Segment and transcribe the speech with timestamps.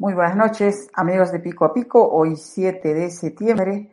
[0.00, 2.08] Muy buenas noches, amigos de Pico a Pico.
[2.08, 3.90] Hoy 7 de septiembre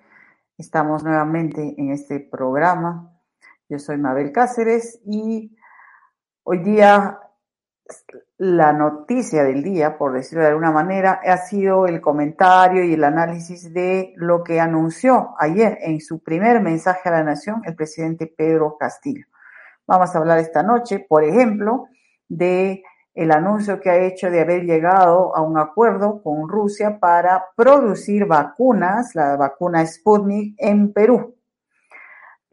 [0.55, 3.14] estamos nuevamente en este programa.
[3.67, 5.57] Yo soy Mabel Cáceres y
[6.43, 7.17] hoy día
[8.37, 13.03] la noticia del día, por decirlo de alguna manera, ha sido el comentario y el
[13.03, 18.27] análisis de lo que anunció ayer en su primer mensaje a la nación el presidente
[18.27, 19.25] Pedro Castillo.
[19.87, 21.87] Vamos a hablar esta noche, por ejemplo,
[22.27, 22.83] de
[23.15, 28.27] el anuncio que ha hecho de haber llegado a un acuerdo con Rusia para producir
[28.27, 31.34] vacunas, la vacuna Sputnik, en Perú.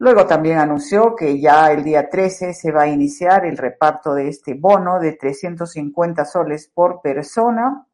[0.03, 4.27] Luego también anunció que ya el día 13 se va a iniciar el reparto de
[4.27, 7.87] este bono de 350 soles por persona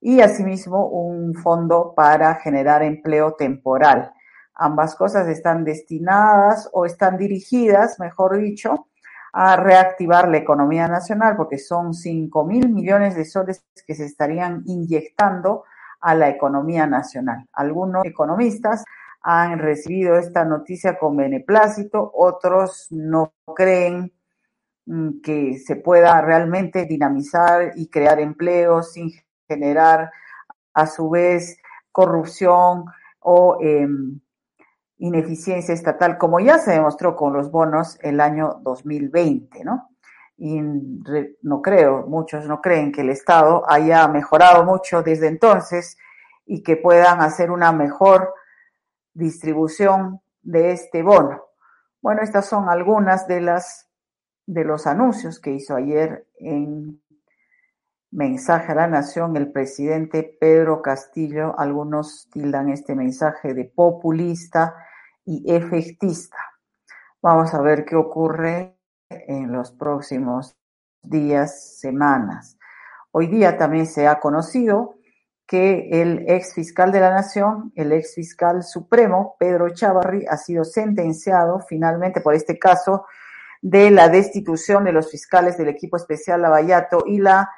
[0.00, 4.10] y asimismo un fondo para generar empleo temporal.
[4.54, 8.86] Ambas cosas están destinadas o están dirigidas, mejor dicho,
[9.34, 14.62] a reactivar la economía nacional porque son 5 mil millones de soles que se estarían
[14.64, 15.64] inyectando
[16.00, 17.46] a la economía nacional.
[17.52, 18.82] Algunos economistas
[19.22, 24.12] han recibido esta noticia con beneplácito, otros no creen
[24.86, 29.12] mm, que se pueda realmente dinamizar y crear empleos sin
[29.46, 30.10] generar
[30.74, 31.58] a su vez
[31.92, 32.86] corrupción
[33.20, 33.86] o eh,
[34.98, 39.90] ineficiencia estatal, como ya se demostró con los bonos el año 2020, ¿no?
[40.38, 45.96] Y no creo, muchos no creen que el Estado haya mejorado mucho desde entonces
[46.46, 48.32] y que puedan hacer una mejor
[49.14, 51.42] distribución de este bono.
[52.00, 53.88] Bueno, estas son algunas de las
[54.46, 57.00] de los anuncios que hizo ayer en
[58.10, 61.58] mensaje a la nación el presidente Pedro Castillo.
[61.58, 64.74] Algunos tildan este mensaje de populista
[65.24, 66.36] y efectista.
[67.22, 68.76] Vamos a ver qué ocurre
[69.08, 70.56] en los próximos
[71.02, 72.58] días, semanas.
[73.12, 74.96] Hoy día también se ha conocido
[75.46, 80.64] que el ex fiscal de la Nación, el ex fiscal supremo, Pedro Chavarri, ha sido
[80.64, 83.06] sentenciado finalmente por este caso
[83.60, 87.50] de la destitución de los fiscales del equipo especial Lavallato y la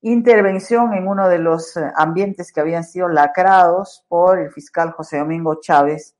[0.00, 5.60] intervención en uno de los ambientes que habían sido lacrados por el fiscal José Domingo
[5.60, 6.14] Chávez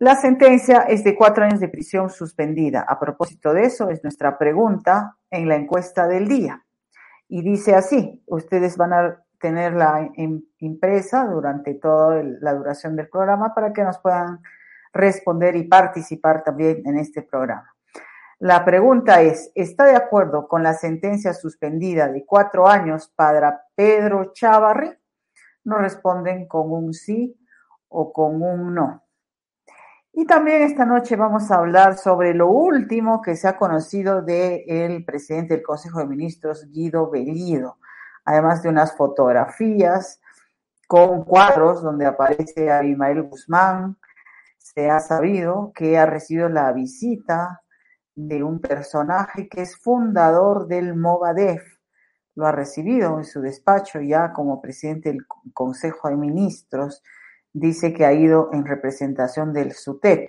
[0.00, 2.86] la sentencia es de cuatro años de prisión suspendida.
[2.88, 6.64] A propósito de eso, es nuestra pregunta en la encuesta del día.
[7.28, 10.10] Y dice así, ustedes van a tenerla
[10.58, 14.40] impresa durante toda la duración del programa para que nos puedan
[14.92, 17.74] responder y participar también en este programa.
[18.40, 24.32] La pregunta es, ¿está de acuerdo con la sentencia suspendida de cuatro años para Pedro
[24.32, 24.92] Chavarri?
[25.64, 27.36] Nos responden con un sí
[27.88, 29.02] o con un no.
[30.12, 35.04] Y también esta noche vamos a hablar sobre lo último que se ha conocido del
[35.04, 37.78] presidente del Consejo de Ministros, Guido Bellido,
[38.28, 40.20] además de unas fotografías
[40.86, 43.96] con cuadros donde aparece Abimael Guzmán.
[44.58, 47.62] Se ha sabido que ha recibido la visita
[48.14, 51.62] de un personaje que es fundador del Movadef.
[52.34, 57.02] Lo ha recibido en su despacho ya como presidente del Consejo de Ministros
[57.54, 60.28] dice que ha ido en representación del SUTEP.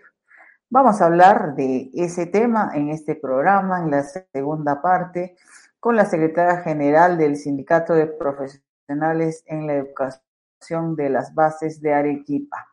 [0.69, 5.35] Vamos a hablar de ese tema en este programa, en la segunda parte,
[5.79, 11.94] con la secretaria general del Sindicato de Profesionales en la Educación de las Bases de
[11.94, 12.67] Arequipa.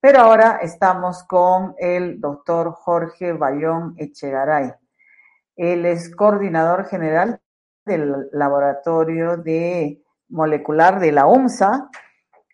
[0.00, 4.72] Pero ahora estamos con el doctor Jorge Bayón Echegaray.
[5.56, 7.40] Él es coordinador general
[7.84, 11.88] del Laboratorio de Molecular de la UMSA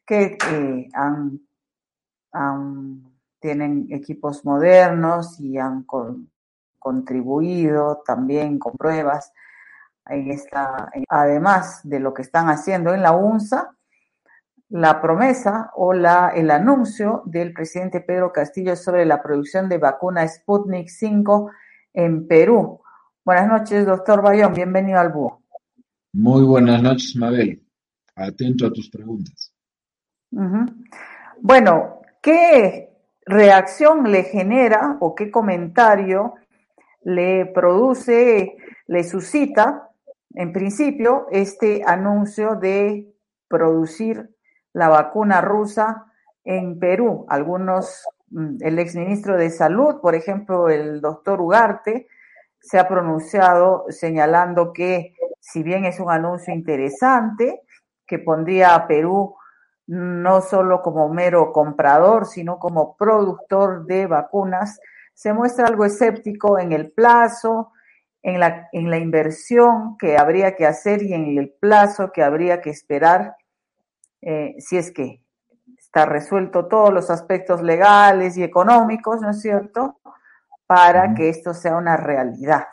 [0.07, 1.41] que eh, han,
[3.41, 5.85] tienen equipos modernos y han
[6.83, 9.33] contribuido también con pruebas
[10.07, 13.77] en esta, además de lo que están haciendo en la UNSA,
[14.71, 20.27] la promesa o la, el anuncio del presidente Pedro Castillo sobre la producción de vacuna
[20.27, 21.51] Sputnik 5
[21.93, 22.81] en Perú.
[23.25, 25.43] Buenas noches, doctor Bayón, bienvenido al BUO.
[26.15, 27.63] Muy buenas noches, Mabel.
[28.17, 29.55] Atento a tus preguntas.
[31.41, 32.91] Bueno, ¿qué
[33.27, 36.35] reacción le genera o qué comentario
[37.05, 38.57] le produce,
[38.87, 39.89] le suscita,
[40.35, 43.13] en principio, este anuncio de
[43.49, 44.31] producir
[44.73, 46.07] la vacuna rusa
[46.45, 47.27] en Perú?
[47.29, 52.09] Algunos mm, el exministro de Salud, por ejemplo, el doctor Ugarte,
[52.61, 57.63] se ha pronunciado señalando que si bien es un anuncio interesante,
[58.07, 59.35] que pondría a Perú
[59.87, 64.79] no solo como mero comprador, sino como productor de vacunas,
[65.15, 67.73] se muestra algo escéptico en el plazo,
[68.23, 72.61] en la, en la inversión que habría que hacer y en el plazo que habría
[72.61, 73.37] que esperar,
[74.21, 75.23] eh, si es que
[75.79, 80.01] está resuelto todos los aspectos legales y económicos, ¿no es cierto?,
[80.67, 82.65] para que esto sea una realidad.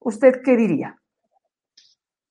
[0.00, 0.98] ¿Usted qué diría?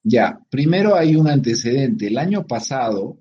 [0.04, 2.08] Ya, primero hay un antecedente.
[2.08, 3.18] El año pasado,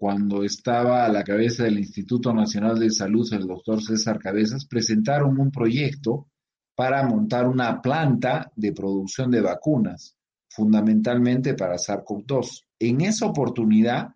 [0.00, 5.38] cuando estaba a la cabeza del Instituto Nacional de Salud el doctor César Cabezas, presentaron
[5.38, 6.30] un proyecto
[6.74, 10.16] para montar una planta de producción de vacunas,
[10.48, 12.64] fundamentalmente para SARS-CoV-2.
[12.78, 14.14] En esa oportunidad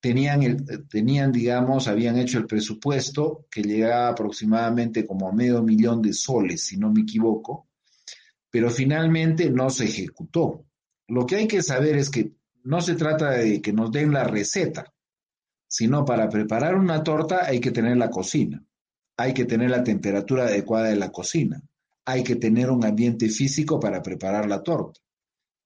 [0.00, 6.12] tenían, tenían, digamos, habían hecho el presupuesto que llegaba aproximadamente como a medio millón de
[6.12, 7.66] soles, si no me equivoco,
[8.48, 10.66] pero finalmente no se ejecutó.
[11.08, 12.32] Lo que hay que saber es que
[12.62, 14.92] no se trata de que nos den la receta,
[15.70, 18.60] sino para preparar una torta hay que tener la cocina,
[19.16, 21.62] hay que tener la temperatura adecuada de la cocina,
[22.04, 24.98] hay que tener un ambiente físico para preparar la torta.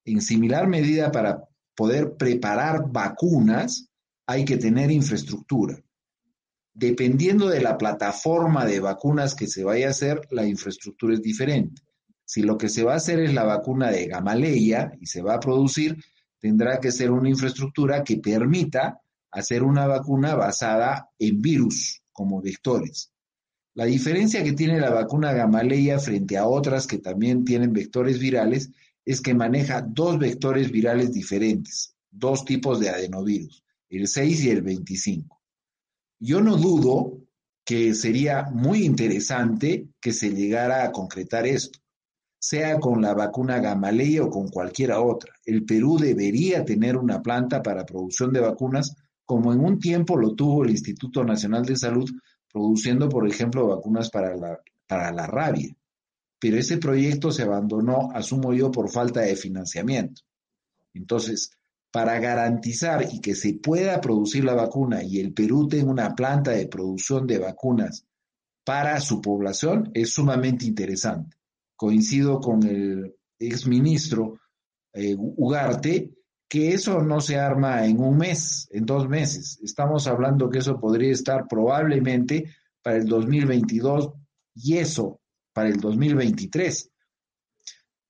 [0.05, 1.43] En similar medida, para
[1.73, 3.89] poder preparar vacunas,
[4.27, 5.81] hay que tener infraestructura.
[6.71, 11.81] Dependiendo de la plataforma de vacunas que se vaya a hacer, la infraestructura es diferente.
[12.23, 15.33] Si lo que se va a hacer es la vacuna de Gamaleya y se va
[15.33, 15.97] a producir,
[16.37, 19.01] tendrá que ser una infraestructura que permita
[19.35, 23.11] hacer una vacuna basada en virus como vectores.
[23.73, 28.71] La diferencia que tiene la vacuna Gamaleya frente a otras que también tienen vectores virales
[29.03, 34.61] es que maneja dos vectores virales diferentes, dos tipos de adenovirus, el 6 y el
[34.61, 35.41] 25.
[36.19, 37.17] Yo no dudo
[37.65, 41.79] que sería muy interesante que se llegara a concretar esto,
[42.39, 45.33] sea con la vacuna Gamaleya o con cualquiera otra.
[45.43, 50.35] El Perú debería tener una planta para producción de vacunas como en un tiempo lo
[50.35, 52.09] tuvo el Instituto Nacional de Salud
[52.51, 55.75] produciendo, por ejemplo, vacunas para la, para la rabia.
[56.39, 60.21] Pero ese proyecto se abandonó, asumo yo, por falta de financiamiento.
[60.93, 61.51] Entonces,
[61.91, 66.51] para garantizar y que se pueda producir la vacuna y el Perú tenga una planta
[66.51, 68.05] de producción de vacunas
[68.63, 71.37] para su población, es sumamente interesante.
[71.75, 74.39] Coincido con el exministro
[74.93, 76.11] eh, Ugarte,
[76.47, 79.59] que eso no se arma en un mes, en dos meses.
[79.63, 84.13] Estamos hablando que eso podría estar probablemente para el 2022
[84.55, 85.19] y eso
[85.53, 86.91] para el 2023.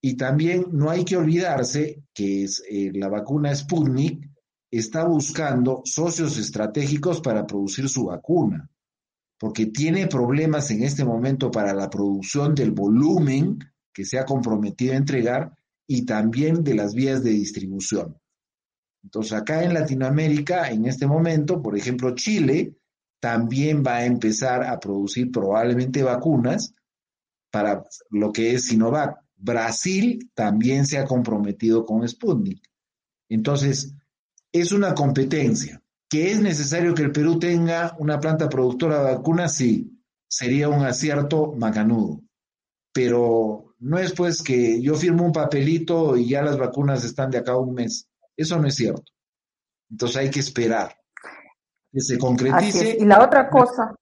[0.01, 4.29] Y también no hay que olvidarse que eh, la vacuna Sputnik
[4.69, 8.69] está buscando socios estratégicos para producir su vacuna,
[9.39, 13.59] porque tiene problemas en este momento para la producción del volumen
[13.93, 15.57] que se ha comprometido a entregar
[15.88, 18.17] y también de las vías de distribución.
[19.05, 22.75] Entonces, acá en Latinoamérica, en este momento, por ejemplo, Chile
[23.19, 26.73] también va a empezar a producir probablemente vacunas
[27.51, 29.19] para lo que es Sinovac.
[29.35, 32.67] Brasil también se ha comprometido con Sputnik.
[33.29, 33.93] Entonces,
[34.51, 35.83] es una competencia.
[36.09, 39.53] ¿Que es necesario que el Perú tenga una planta productora de vacunas?
[39.53, 42.21] Sí, sería un acierto macanudo.
[42.91, 47.38] Pero no es pues que yo firmo un papelito y ya las vacunas están de
[47.38, 48.07] acá un mes.
[48.36, 49.12] Eso no es cierto.
[49.89, 50.96] Entonces hay que esperar
[51.92, 52.98] que se concretice.
[53.00, 53.96] Y la otra cosa,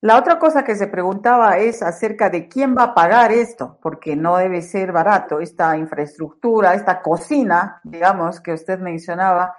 [0.00, 4.16] la otra cosa que se preguntaba es acerca de quién va a pagar esto, porque
[4.16, 9.54] no debe ser barato esta infraestructura, esta cocina, digamos, que usted mencionaba,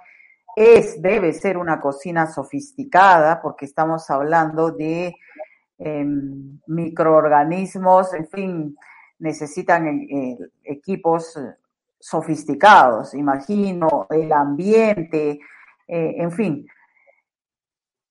[0.56, 5.14] es, debe ser una cocina sofisticada, porque estamos hablando de
[5.78, 8.78] em, microorganismos, en fin,
[9.18, 11.38] necesitan eh, equipos
[12.04, 15.40] sofisticados, imagino, el ambiente,
[15.88, 16.66] eh, en fin.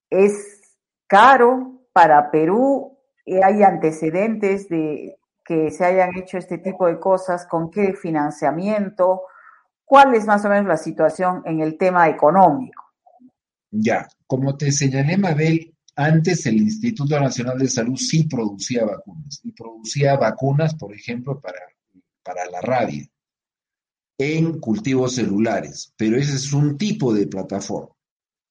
[0.09, 0.61] Es
[1.05, 2.97] caro para Perú,
[3.43, 9.21] hay antecedentes de que se hayan hecho este tipo de cosas, con qué financiamiento,
[9.85, 12.83] cuál es más o menos la situación en el tema económico.
[13.69, 19.51] Ya, como te señalé, Mabel, antes el Instituto Nacional de Salud sí producía vacunas, y
[19.51, 21.59] producía vacunas, por ejemplo, para,
[22.23, 23.07] para la rabia
[24.23, 27.95] en cultivos celulares, pero ese es un tipo de plataforma.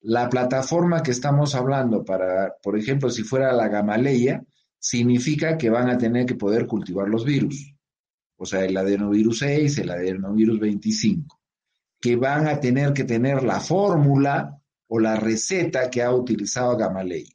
[0.01, 4.45] La plataforma que estamos hablando para, por ejemplo, si fuera la Gamaleya,
[4.79, 7.73] significa que van a tener que poder cultivar los virus,
[8.37, 11.41] o sea, el adenovirus 6, el adenovirus 25,
[12.01, 17.33] que van a tener que tener la fórmula o la receta que ha utilizado Gamaleya.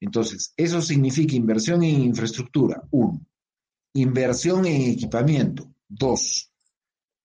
[0.00, 3.26] Entonces, eso significa inversión en infraestructura, uno.
[3.94, 6.52] Inversión en equipamiento, dos.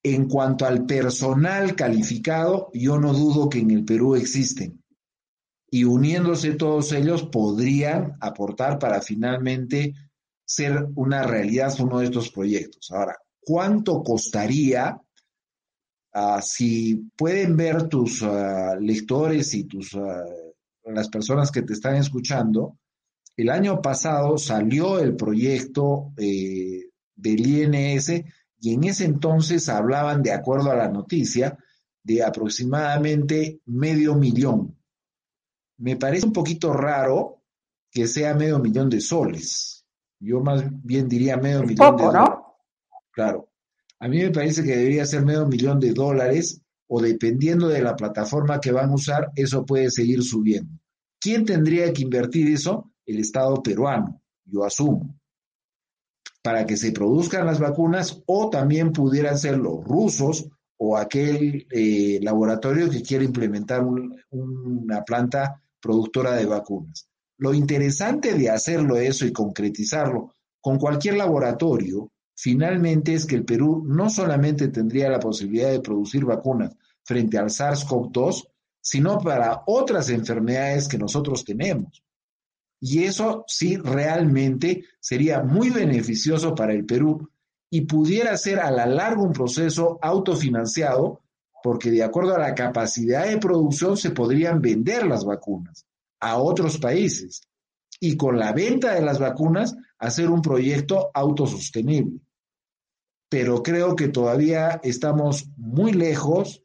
[0.04, 4.84] En cuanto al personal calificado, yo no dudo que en el Perú existen.
[5.70, 9.94] Y uniéndose todos ellos podrían aportar para finalmente
[10.46, 12.90] ser una realidad uno de estos proyectos.
[12.92, 15.00] Ahora, ¿cuánto costaría?
[16.14, 20.24] Ah, si pueden ver tus ah, lectores y tus ah,
[20.86, 22.80] las personas que te están escuchando,
[23.38, 28.24] el año pasado salió el proyecto eh, del INS
[28.62, 31.58] y en ese entonces hablaban, de acuerdo a la noticia,
[32.04, 34.78] de aproximadamente medio millón.
[35.78, 37.44] Me parece un poquito raro
[37.92, 39.86] que sea medio millón de soles.
[40.20, 42.30] Yo más bien diría medio millón de dólares.
[43.12, 43.50] Claro.
[44.00, 47.96] A mí me parece que debería ser medio millón de dólares o dependiendo de la
[47.96, 50.72] plataforma que van a usar, eso puede seguir subiendo.
[51.20, 52.92] ¿Quién tendría que invertir eso?
[53.06, 55.19] El Estado peruano, yo asumo
[56.42, 62.20] para que se produzcan las vacunas o también pudieran ser los rusos o aquel eh,
[62.22, 63.84] laboratorio que quiere implementar
[64.32, 67.08] una planta productora de vacunas.
[67.38, 73.84] Lo interesante de hacerlo eso y concretizarlo con cualquier laboratorio, finalmente es que el Perú
[73.86, 78.48] no solamente tendría la posibilidad de producir vacunas frente al SARS-CoV-2,
[78.82, 82.04] sino para otras enfermedades que nosotros tenemos.
[82.80, 87.30] Y eso sí realmente sería muy beneficioso para el Perú
[87.70, 91.22] y pudiera ser a la larga un proceso autofinanciado,
[91.62, 95.86] porque de acuerdo a la capacidad de producción se podrían vender las vacunas
[96.22, 97.42] a otros países
[98.00, 102.22] y con la venta de las vacunas hacer un proyecto autosostenible.
[103.30, 106.64] Pero creo que todavía estamos muy lejos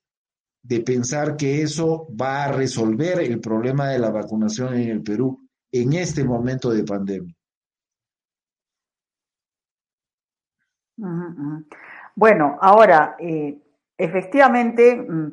[0.62, 5.43] de pensar que eso va a resolver el problema de la vacunación en el Perú
[5.74, 7.34] en este momento de pandemia.
[12.14, 13.58] Bueno, ahora, eh,
[13.98, 15.32] efectivamente, mm,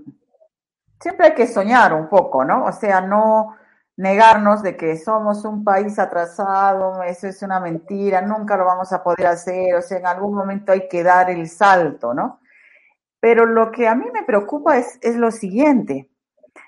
[1.00, 2.66] siempre hay que soñar un poco, ¿no?
[2.66, 3.56] O sea, no
[3.98, 9.04] negarnos de que somos un país atrasado, eso es una mentira, nunca lo vamos a
[9.04, 12.40] poder hacer, o sea, en algún momento hay que dar el salto, ¿no?
[13.20, 16.11] Pero lo que a mí me preocupa es, es lo siguiente,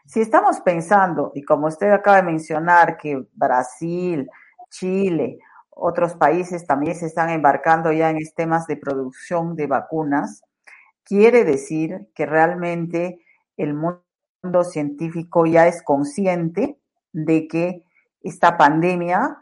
[0.06, 4.30] si estamos pensando, y como usted acaba de mencionar, que Brasil,
[4.70, 10.44] Chile, otros países también se están embarcando ya en temas de producción de vacunas,
[11.04, 13.20] quiere decir que realmente
[13.58, 16.78] el mundo científico ya es consciente
[17.12, 17.86] de que
[18.22, 19.38] esta pandemia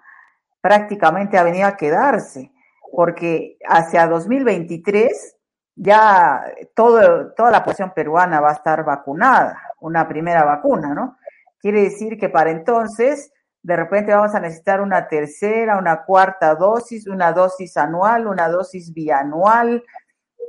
[0.61, 2.51] prácticamente ha venido a quedarse,
[2.91, 5.35] porque hacia 2023
[5.83, 6.45] ya
[6.75, 11.17] toda la población peruana va a estar vacunada, una primera vacuna, ¿no?
[11.59, 13.31] Quiere decir que para entonces,
[13.63, 18.93] de repente vamos a necesitar una tercera, una cuarta dosis, una dosis anual, una dosis
[18.93, 19.83] bianual,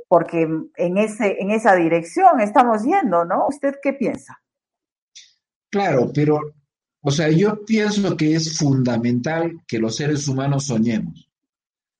[0.07, 3.47] porque en, ese, en esa dirección estamos yendo, ¿no?
[3.47, 4.39] ¿Usted qué piensa?
[5.71, 6.39] Claro, pero,
[7.01, 11.27] o sea, yo pienso que es fundamental que los seres humanos soñemos.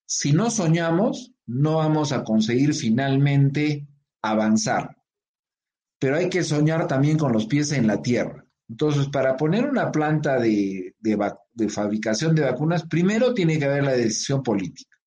[0.05, 3.87] Si no soñamos, no vamos a conseguir finalmente
[4.21, 4.97] avanzar.
[5.99, 8.45] Pero hay que soñar también con los pies en la tierra.
[8.69, 10.95] Entonces, para poner una planta de,
[11.69, 14.97] fabricación de vacunas, primero tiene que haber la decisión política.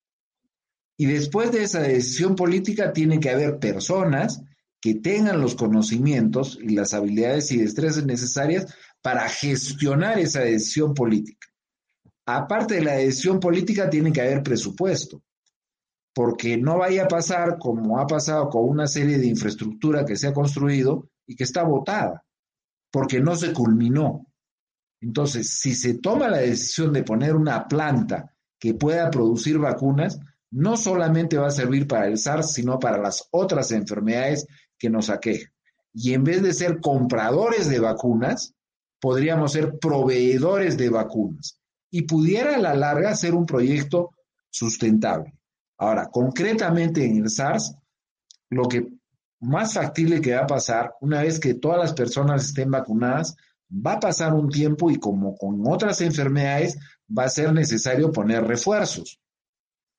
[0.97, 4.41] Y después de esa decisión política, tiene que haber personas
[4.79, 11.47] que tengan los conocimientos y las habilidades y destrezas necesarias para gestionar esa decisión política.
[12.25, 15.21] Aparte de la decisión política, tiene que haber presupuesto
[16.17, 20.25] porque no vaya a pasar como ha pasado con una serie de infraestructura que se
[20.25, 22.25] ha construido y que está botada,
[22.89, 24.25] porque no se culminó.
[24.99, 30.19] Entonces, si se toma la decisión de poner una planta que pueda producir vacunas,
[30.49, 35.11] no solamente va a servir para el SARS, sino para las otras enfermedades que nos
[35.11, 35.51] aquejan.
[35.93, 38.55] Y en vez de ser compradores de vacunas,
[38.99, 44.15] podríamos ser proveedores de vacunas y pudiera a la larga ser un proyecto
[44.49, 45.36] sustentable.
[45.77, 47.75] Ahora, concretamente en el SARS,
[48.49, 48.87] lo que
[49.39, 53.35] más factible que va a pasar, una vez que todas las personas estén vacunadas,
[53.71, 56.77] va a pasar un tiempo y como con otras enfermedades,
[57.15, 59.19] va a ser necesario poner refuerzos.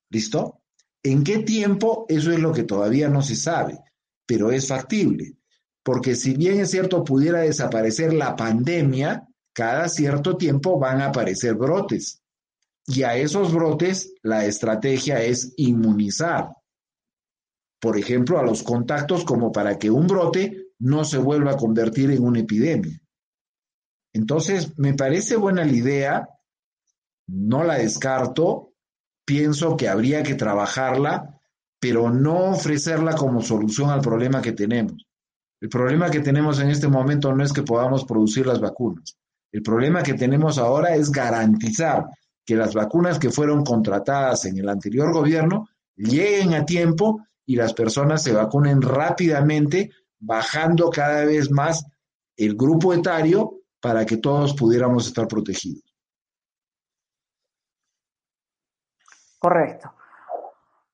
[0.09, 0.61] ¿Listo?
[1.03, 2.05] ¿En qué tiempo?
[2.09, 3.79] Eso es lo que todavía no se sabe,
[4.25, 5.37] pero es factible.
[5.83, 11.55] Porque si bien es cierto pudiera desaparecer la pandemia, cada cierto tiempo van a aparecer
[11.55, 12.21] brotes.
[12.89, 16.49] Y a esos brotes la estrategia es inmunizar.
[17.79, 22.11] Por ejemplo, a los contactos como para que un brote no se vuelva a convertir
[22.11, 22.99] en una epidemia.
[24.11, 26.29] Entonces, me parece buena la idea
[27.27, 28.73] no la descarto,
[29.23, 31.39] pienso que habría que trabajarla,
[31.79, 35.05] pero no ofrecerla como solución al problema que tenemos.
[35.61, 39.15] El problema que tenemos en este momento no es que podamos producir las vacunas.
[39.51, 42.05] El problema que tenemos ahora es garantizar
[42.49, 47.75] que las vacunas que fueron contratadas en el anterior gobierno lleguen a tiempo y las
[47.75, 51.85] personas se vacunen rápidamente, bajando cada vez más
[52.35, 55.83] el grupo etario para que todos pudiéramos estar protegidos.
[59.37, 59.93] Correcto.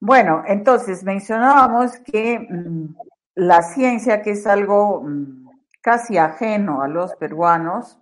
[0.01, 2.95] Bueno, entonces mencionábamos que mm,
[3.35, 5.47] la ciencia, que es algo mm,
[5.79, 7.97] casi ajeno a los peruanos,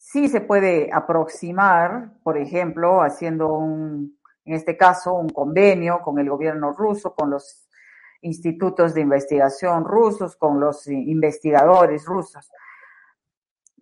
[0.00, 6.28] sí se puede aproximar, por ejemplo, haciendo un, en este caso, un convenio con el
[6.28, 7.68] gobierno ruso, con los
[8.22, 12.50] institutos de investigación rusos, con los investigadores rusos.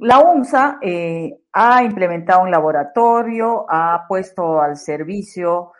[0.00, 5.72] La UNSA eh, ha implementado un laboratorio, ha puesto al servicio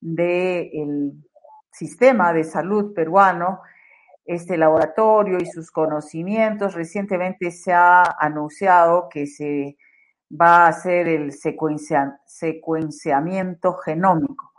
[0.00, 1.12] del
[1.70, 3.60] sistema de salud peruano
[4.24, 6.74] este laboratorio y sus conocimientos.
[6.74, 9.76] Recientemente se ha anunciado que se
[10.30, 14.52] va a hacer el secuenciamiento genómico.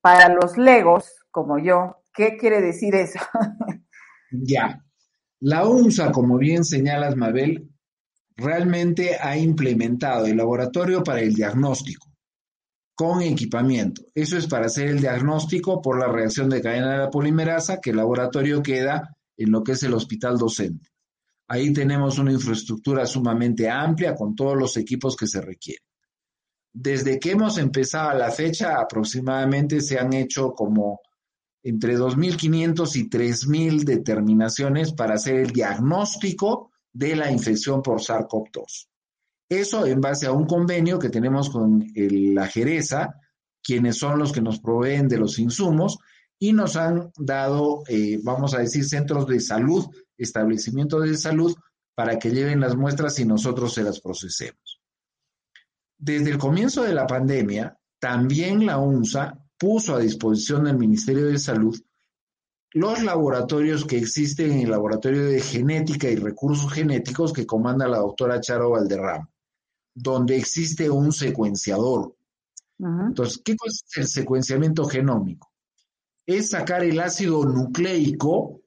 [0.00, 3.18] Para los legos, como yo, ¿qué quiere decir eso?
[4.30, 4.80] ya.
[5.40, 7.70] La UNSA, como bien señalas, Mabel,
[8.36, 12.08] realmente ha implementado el laboratorio para el diagnóstico
[12.98, 14.02] con equipamiento.
[14.12, 17.90] Eso es para hacer el diagnóstico por la reacción de cadena de la polimerasa, que
[17.90, 20.90] el laboratorio queda en lo que es el hospital docente.
[21.46, 25.84] Ahí tenemos una infraestructura sumamente amplia con todos los equipos que se requieren.
[26.72, 30.98] Desde que hemos empezado la fecha, aproximadamente se han hecho como
[31.62, 38.88] entre 2.500 y 3.000 determinaciones para hacer el diagnóstico de la infección por SARS-CoV-2.
[39.48, 43.14] Eso en base a un convenio que tenemos con la Jereza,
[43.62, 45.98] quienes son los que nos proveen de los insumos
[46.38, 49.86] y nos han dado, eh, vamos a decir, centros de salud,
[50.18, 51.54] establecimientos de salud,
[51.94, 54.80] para que lleven las muestras y nosotros se las procesemos.
[55.96, 61.38] Desde el comienzo de la pandemia, también la UNSA puso a disposición del Ministerio de
[61.38, 61.76] Salud
[62.72, 67.98] los laboratorios que existen en el Laboratorio de Genética y Recursos Genéticos que comanda la
[67.98, 69.28] doctora Charo Valderrama
[70.00, 72.14] donde existe un secuenciador.
[72.78, 75.50] Entonces, ¿qué es el secuenciamiento genómico?
[76.24, 78.60] Es sacar el ácido nucleico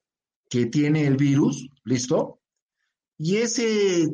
[0.49, 2.41] que tiene el virus, ¿listo?
[3.17, 4.13] Y ese,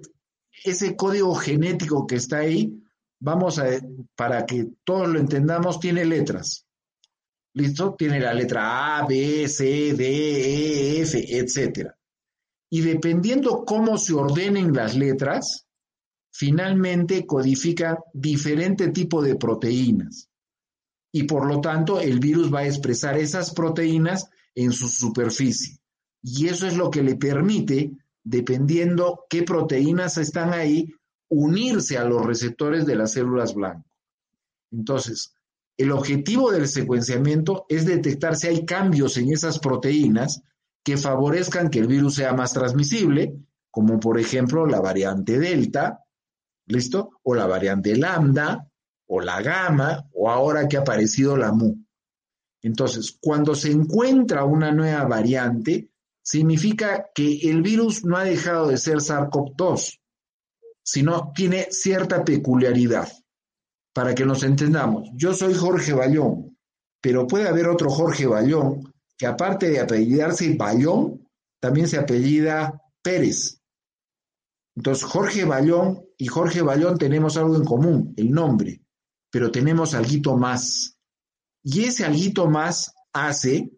[0.64, 2.80] ese código genético que está ahí,
[3.20, 3.66] vamos a,
[4.16, 6.68] para que todos lo entendamos, tiene letras.
[7.54, 7.96] ¿Listo?
[7.96, 11.90] Tiene la letra A, B, C, D, E, F, etc.
[12.70, 15.67] Y dependiendo cómo se ordenen las letras,
[16.38, 20.30] finalmente codifica diferente tipo de proteínas
[21.12, 25.80] y por lo tanto el virus va a expresar esas proteínas en su superficie.
[26.22, 27.92] Y eso es lo que le permite,
[28.24, 30.94] dependiendo qué proteínas están ahí,
[31.28, 33.92] unirse a los receptores de las células blancas.
[34.72, 35.34] Entonces,
[35.76, 40.44] el objetivo del secuenciamiento es detectar si hay cambios en esas proteínas
[40.84, 43.40] que favorezcan que el virus sea más transmisible,
[43.72, 46.04] como por ejemplo la variante Delta,
[46.68, 47.20] ¿listo?
[47.24, 48.70] O la variante lambda,
[49.08, 51.76] o la gamma, o ahora que ha aparecido la mu.
[52.62, 55.90] Entonces, cuando se encuentra una nueva variante,
[56.22, 60.00] significa que el virus no ha dejado de ser SARS-CoV-2,
[60.84, 63.08] sino tiene cierta peculiaridad.
[63.94, 66.58] Para que nos entendamos, yo soy Jorge Bayón,
[67.02, 71.28] pero puede haber otro Jorge Bayón que aparte de apellidarse Bayón,
[71.60, 73.57] también se apellida Pérez.
[74.78, 78.84] Entonces, Jorge Bayón y Jorge Bayón tenemos algo en común, el nombre,
[79.32, 81.00] pero tenemos algo más.
[81.64, 83.72] Y ese algo más hace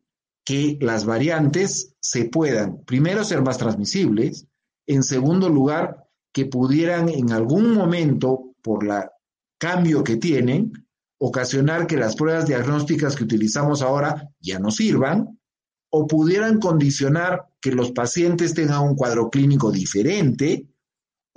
[0.43, 4.45] que las variantes se puedan, primero, ser más transmisibles,
[4.87, 9.05] en segundo lugar, que pudieran en algún momento, por el
[9.57, 10.73] cambio que tienen,
[11.17, 15.39] ocasionar que las pruebas diagnósticas que utilizamos ahora ya no sirvan,
[15.91, 20.67] o pudieran condicionar que los pacientes tengan un cuadro clínico diferente,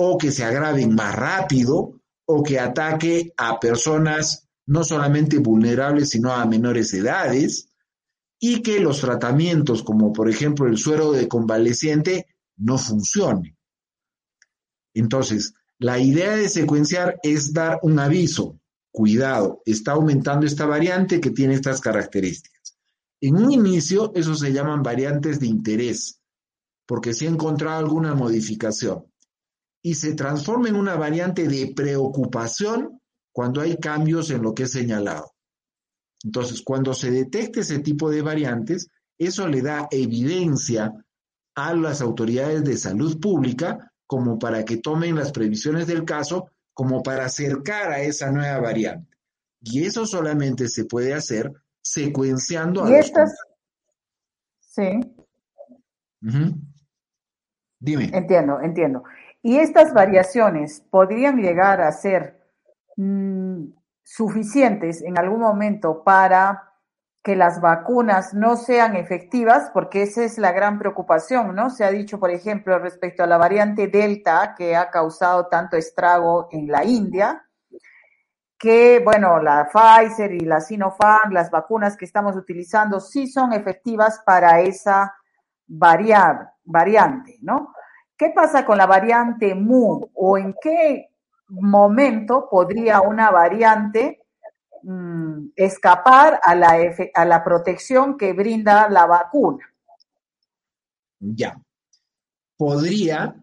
[0.04, 6.32] o que se agraven más rápido o que ataque a personas no solamente vulnerables, sino
[6.32, 7.68] a menores edades,
[8.40, 13.56] y que los tratamientos, como por ejemplo el suero de convaleciente, no funcionen.
[14.94, 18.58] Entonces, la idea de secuenciar es dar un aviso,
[18.90, 22.76] cuidado, está aumentando esta variante que tiene estas características.
[23.20, 26.20] En un inicio, eso se llaman variantes de interés,
[26.86, 29.11] porque se ha encontrado alguna modificación
[29.82, 33.00] y se transforma en una variante de preocupación,
[33.32, 35.32] cuando hay cambios en lo que es señalado.
[36.22, 40.92] Entonces, cuando se detecte ese tipo de variantes, eso le da evidencia
[41.54, 47.02] a las autoridades de salud pública como para que tomen las previsiones del caso, como
[47.02, 49.16] para acercar a esa nueva variante.
[49.62, 53.34] Y eso solamente se puede hacer secuenciando a y estas...
[54.60, 55.00] Sí.
[57.80, 58.10] Dime.
[58.12, 59.02] Entiendo, entiendo.
[59.42, 62.40] Y estas variaciones podrían llegar a ser
[62.96, 63.64] mm,
[64.02, 66.72] suficientes en algún momento para
[67.22, 71.70] que las vacunas no sean efectivas, porque esa es la gran preocupación, ¿no?
[71.70, 76.48] Se ha dicho, por ejemplo, respecto a la variante Delta, que ha causado tanto estrago
[76.50, 77.44] en la India,
[78.58, 84.20] que, bueno, la Pfizer y la Sinopharm, las vacunas que estamos utilizando, sí son efectivas
[84.24, 85.14] para esa
[85.66, 87.72] variante, ¿no?
[88.22, 91.08] ¿Qué pasa con la variante MU o en qué
[91.48, 94.20] momento podría una variante
[94.84, 96.78] mm, escapar a la,
[97.14, 99.68] a la protección que brinda la vacuna?
[101.18, 101.60] Ya.
[102.56, 103.34] Podría,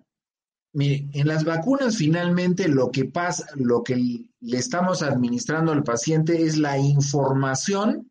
[0.71, 6.43] mire, en las vacunas finalmente lo que pasa, lo que le estamos administrando al paciente
[6.43, 8.09] es la información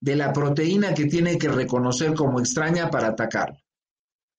[0.00, 3.65] de la proteína que tiene que reconocer como extraña para atacar.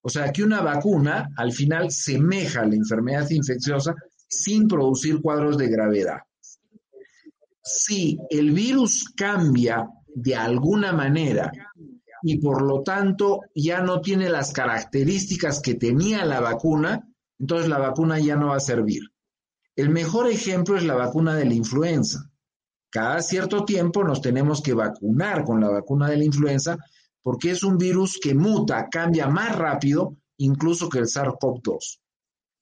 [0.01, 3.95] O sea que una vacuna al final semeja a la enfermedad infecciosa
[4.27, 6.19] sin producir cuadros de gravedad.
[7.62, 11.51] Si el virus cambia de alguna manera
[12.23, 17.07] y por lo tanto ya no tiene las características que tenía la vacuna,
[17.39, 19.01] entonces la vacuna ya no va a servir.
[19.75, 22.31] El mejor ejemplo es la vacuna de la influenza.
[22.89, 26.77] Cada cierto tiempo nos tenemos que vacunar con la vacuna de la influenza
[27.28, 32.00] porque es un virus que muta, cambia más rápido incluso que el SARS-CoV-2.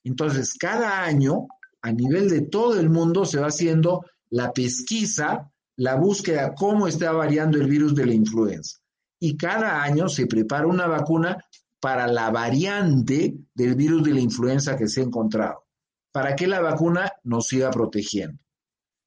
[0.03, 1.45] Entonces, cada año,
[1.83, 7.11] a nivel de todo el mundo, se va haciendo la pesquisa, la búsqueda, cómo está
[7.11, 8.79] variando el virus de la influenza.
[9.19, 11.45] Y cada año se prepara una vacuna
[11.79, 15.63] para la variante del virus de la influenza que se ha encontrado,
[16.11, 18.41] para que la vacuna nos siga protegiendo.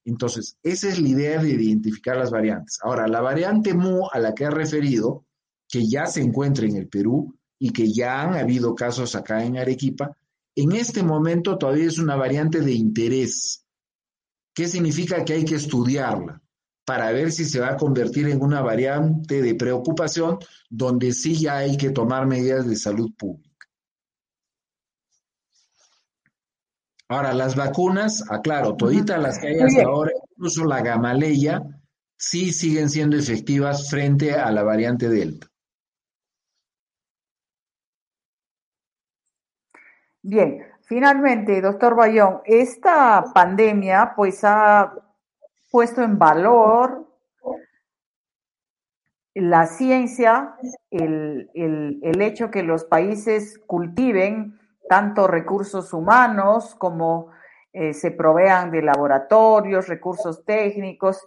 [0.04, 2.78] Entonces, esa es la idea de identificar las variantes.
[2.80, 5.24] Ahora, la variante MU a la que ha referido,
[5.68, 9.58] que ya se encuentra en el Perú y que ya han habido casos acá en
[9.58, 10.16] Arequipa,
[10.56, 13.64] en este momento todavía es una variante de interés.
[14.54, 16.42] ¿Qué significa que hay que estudiarla?
[16.84, 20.38] Para ver si se va a convertir en una variante de preocupación
[20.70, 23.48] donde sí ya hay que tomar medidas de salud pública.
[27.10, 31.62] Ahora, las vacunas, aclaro, toditas las que hay hasta ahora, incluso la gamaleya,
[32.16, 35.48] sí siguen siendo efectivas frente a la variante Delta.
[40.22, 44.92] Bien, finalmente, doctor Bayón, esta pandemia pues ha
[45.70, 47.06] puesto en valor
[49.34, 50.56] la ciencia,
[50.90, 51.48] el,
[52.20, 57.28] hecho que los países cultiven tanto recursos humanos como
[57.72, 61.24] eh, se provean de laboratorios, recursos técnicos,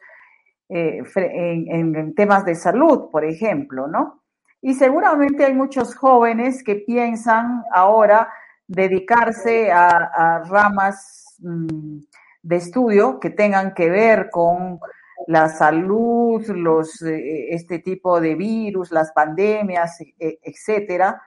[0.67, 4.21] eh, en, temas de salud, por ejemplo, ¿no?
[4.62, 8.32] Y seguramente hay muchos jóvenes que piensan ahora
[8.71, 11.99] dedicarse a, ramas mm,
[12.41, 14.79] de estudio que tengan que ver con
[15.27, 21.21] la salud, los, eh, este tipo de virus, las pandemias, e, etcétera,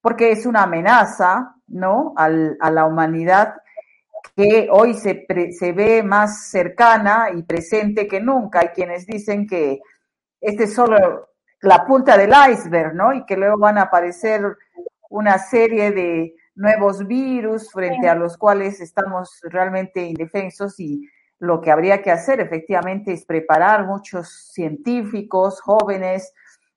[0.00, 2.12] porque es una amenaza, ¿no?
[2.16, 2.28] A
[2.70, 3.54] la humanidad
[4.36, 5.26] que hoy se,
[5.58, 8.60] se ve más cercana y presente que nunca.
[8.60, 9.80] Hay quienes dicen que
[10.40, 11.28] este es solo
[11.62, 13.12] la punta del iceberg, ¿no?
[13.14, 14.42] Y que luego van a aparecer
[15.08, 21.08] una serie de, nuevos virus frente a los cuales estamos realmente indefensos y
[21.38, 26.34] lo que habría que hacer efectivamente es preparar muchos científicos, jóvenes,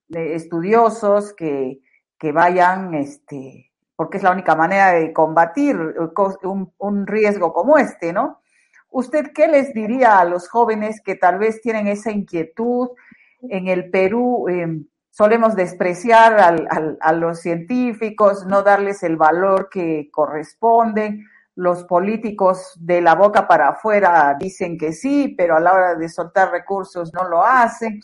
[0.09, 1.81] eh, estudiosos que,
[2.17, 8.13] que vayan, este, porque es la única manera de combatir un, un, riesgo como este,
[8.13, 8.41] ¿no?
[8.89, 12.89] ¿Usted qué les diría a los jóvenes que tal vez tienen esa inquietud
[13.41, 14.47] en el Perú?
[14.47, 14.83] Eh,
[15.13, 16.39] solemos despreciar
[16.99, 21.19] a los científicos, no darles el valor que corresponde.
[21.54, 26.10] Los políticos de la boca para afuera dicen que sí, pero a la hora de
[26.10, 27.99] soltar recursos no lo hacen.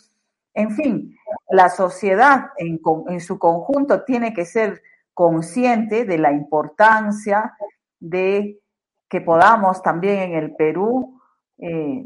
[0.53, 1.17] En fin,
[1.49, 2.79] la sociedad en,
[3.19, 4.79] su conjunto tiene que ser
[5.15, 7.55] consciente de la importancia
[7.99, 8.59] de
[9.09, 11.19] que podamos también en el Perú
[11.57, 12.05] eh,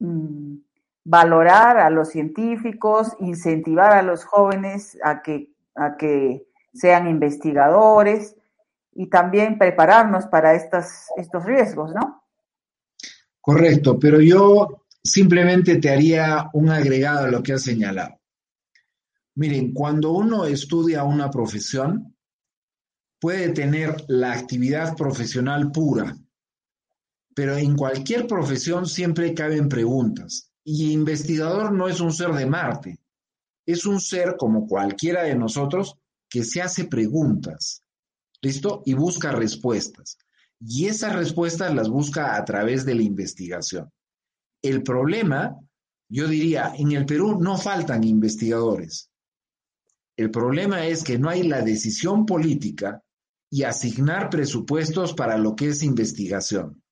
[0.00, 0.56] mm,
[1.10, 8.36] valorar a los científicos, incentivar a los jóvenes a que, a que sean investigadores
[8.92, 12.22] y también prepararnos para estas, estos riesgos, ¿no?
[13.40, 18.20] Correcto, pero yo simplemente te haría un agregado a lo que has señalado.
[19.34, 22.14] Miren, cuando uno estudia una profesión,
[23.18, 26.16] puede tener la actividad profesional pura,
[27.34, 30.49] pero en cualquier profesión siempre caben preguntas.
[30.64, 32.98] Y investigador no es un ser de Marte,
[33.66, 35.96] es un ser como cualquiera de nosotros
[36.28, 37.82] que se hace preguntas,
[38.40, 38.82] ¿listo?
[38.84, 40.18] Y busca respuestas.
[40.60, 43.90] Y esas respuestas las busca a través de la investigación.
[44.62, 45.56] El problema,
[46.08, 49.10] yo diría, en el Perú no faltan investigadores.
[50.16, 53.02] El problema es que no hay la decisión política
[53.50, 56.82] y asignar presupuestos para lo que es investigación.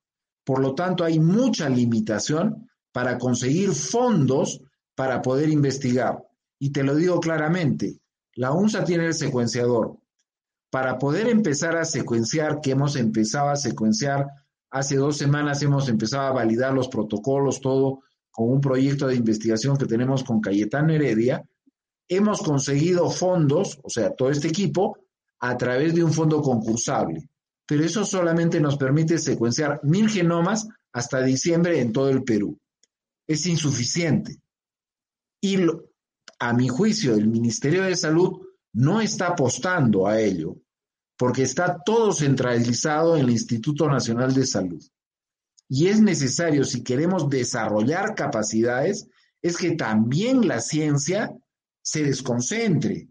[0.45, 4.61] Por lo tanto, hay mucha limitación para conseguir fondos
[4.95, 6.25] para poder investigar.
[6.59, 8.01] Y te lo digo claramente,
[8.35, 9.97] la UNSA tiene el secuenciador.
[10.71, 14.27] Para poder empezar a secuenciar, que hemos empezado a secuenciar,
[14.71, 19.77] hace dos semanas hemos empezado a validar los protocolos, todo con un proyecto de investigación
[19.77, 21.45] que tenemos con Cayetano Heredia,
[22.09, 24.99] hemos conseguido fondos, o sea, todo este equipo,
[25.41, 27.29] a través de un fondo concursable
[27.69, 32.59] pero eso solamente nos permite secuenciar mil genomas hasta diciembre en todo el Perú.
[33.29, 34.41] Es insuficiente.
[35.41, 35.59] Y
[36.41, 38.41] a mi juicio, el Ministerio de Salud
[38.73, 40.57] no está apostando a ello,
[41.17, 44.83] porque está todo centralizado en el Instituto Nacional de Salud.
[45.69, 49.07] Y es necesario, si queremos desarrollar capacidades,
[49.43, 51.33] es que también la ciencia
[51.83, 53.09] se desconcentre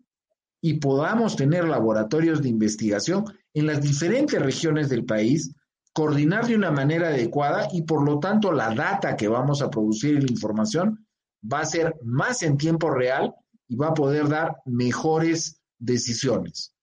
[0.62, 5.54] y podamos tener laboratorios de investigación en las diferentes regiones del país,
[5.98, 10.14] coordinar de una manera adecuada y por lo tanto la data que vamos a producir
[10.14, 11.08] y la información
[11.52, 13.34] va a ser más en tiempo real
[13.68, 16.76] y va a poder dar mejores decisiones.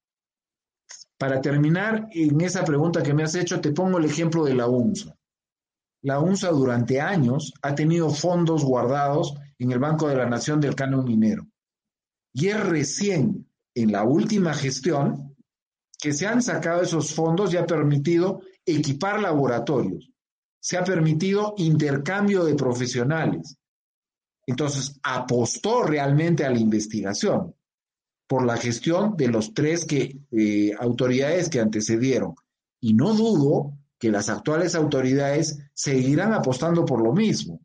[1.16, 4.66] Para terminar, en esa pregunta que me has hecho, te pongo el ejemplo de la
[4.66, 5.16] UNSA.
[6.02, 10.74] La UNSA durante años ha tenido fondos guardados en el Banco de la Nación del
[10.74, 11.46] Canon Minero.
[12.32, 15.36] Y es recién en la última gestión
[16.00, 20.10] que se han sacado esos fondos y ha permitido equipar laboratorios,
[20.60, 23.56] se ha permitido intercambio de profesionales.
[24.46, 27.54] Entonces, apostó realmente a la investigación
[28.26, 32.34] por la gestión de los tres que, eh, autoridades que antecedieron.
[32.80, 37.60] Y no dudo que las actuales autoridades seguirán apostando por lo mismo,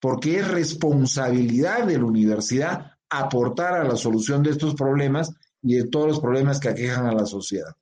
[0.00, 5.88] porque es responsabilidad de la universidad aportar a la solución de estos problemas y de
[5.88, 7.74] todos los problemas que aquejan a la sociedad.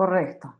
[0.00, 0.54] Correcto.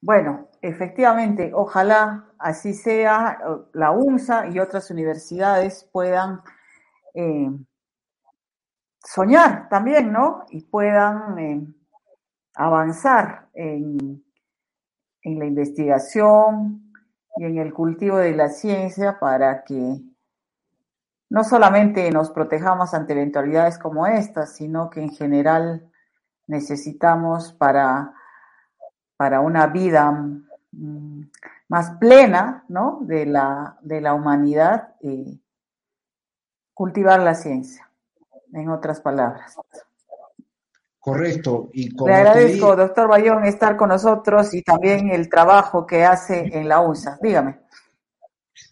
[0.00, 3.38] Bueno, efectivamente, ojalá así sea,
[3.74, 6.40] la UNSA y otras universidades puedan
[7.14, 7.48] eh,
[8.98, 10.46] soñar también, ¿no?
[10.50, 11.64] Y puedan eh,
[12.56, 14.24] avanzar en,
[15.22, 16.92] en la investigación
[17.36, 20.00] y en el cultivo de la ciencia para que
[21.30, 25.88] no solamente nos protejamos ante eventualidades como estas, sino que en general
[26.48, 28.14] necesitamos para,
[29.22, 30.10] para una vida
[30.72, 31.20] mm,
[31.68, 32.98] más plena ¿no?
[33.02, 35.38] de, la, de la humanidad, eh,
[36.74, 37.88] cultivar la ciencia,
[38.52, 39.54] en otras palabras.
[40.98, 41.70] Correcto.
[41.72, 46.66] Y Le agradezco, doctor Bayón, estar con nosotros y también el trabajo que hace en
[46.66, 47.16] la USA.
[47.22, 47.60] Dígame.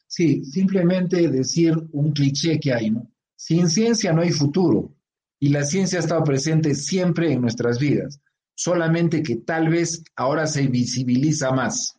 [0.08, 3.06] Sí, simplemente decir un cliché que hay, ¿no?
[3.36, 4.90] Sin ciencia no hay futuro
[5.38, 8.20] y la ciencia ha estado presente siempre en nuestras vidas,
[8.60, 11.96] solamente que tal vez ahora se visibiliza más,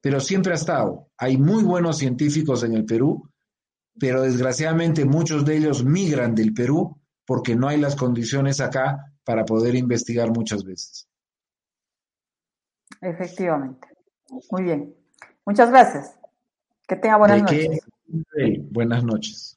[0.00, 1.06] pero siempre ha estado.
[1.16, 3.30] Hay muy buenos científicos en el Perú,
[4.00, 9.44] pero desgraciadamente muchos de ellos migran del Perú porque no hay las condiciones acá para
[9.44, 11.06] poder investigar muchas veces.
[13.00, 13.86] Efectivamente.
[14.50, 14.96] Muy bien.
[15.46, 16.18] Muchas gracias.
[16.88, 17.80] Que tenga buenas noches.
[18.72, 19.56] Buenas noches.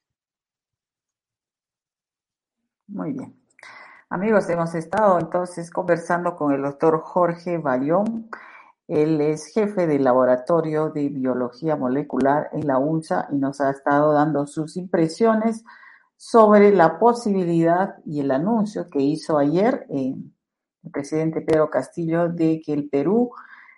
[2.88, 3.36] Muy bien.
[4.08, 8.30] Amigos, hemos estado entonces conversando con el doctor Jorge Bayón.
[8.88, 14.14] Él es jefe del Laboratorio de Biología Molecular en la UNSA y nos ha estado
[14.14, 15.64] dando sus impresiones
[16.18, 20.14] sobre la posibilidad y el anuncio que hizo ayer eh,
[20.84, 23.32] el presidente Pedro Castillo de que el Perú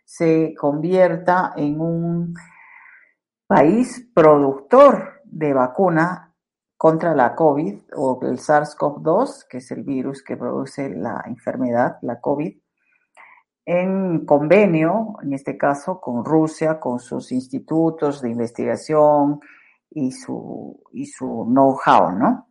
[0.04, 2.34] se convierta en un
[3.48, 6.27] país productor de vacuna
[6.78, 12.22] contra la COVID o el SARS-CoV-2, que es el virus que produce la enfermedad, la
[12.22, 12.56] COVID,
[13.66, 19.42] en convenio, en este caso, con Rusia, con sus institutos de investigación
[19.90, 22.48] y su, y su know-how, ¿no?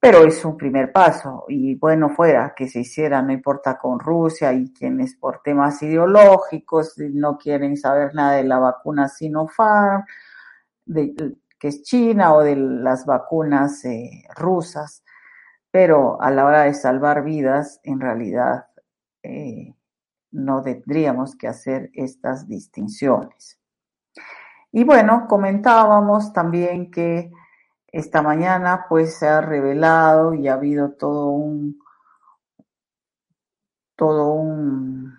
[0.00, 4.52] pero es un primer paso y bueno fuera que se hiciera, no importa con Rusia
[4.54, 10.04] y quienes por temas ideológicos no quieren saber nada de la vacuna Sinopharm,
[10.86, 11.14] de,
[11.60, 15.04] que es China o de las vacunas eh, rusas,
[15.70, 18.66] pero a la hora de salvar vidas, en realidad
[19.22, 19.74] eh,
[20.32, 23.60] no tendríamos que hacer estas distinciones.
[24.72, 27.30] Y bueno, comentábamos también que
[27.88, 31.78] esta mañana pues se ha revelado y ha habido todo un
[33.96, 35.14] todo un,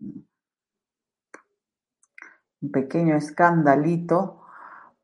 [0.00, 0.26] un
[2.72, 4.45] pequeño escandalito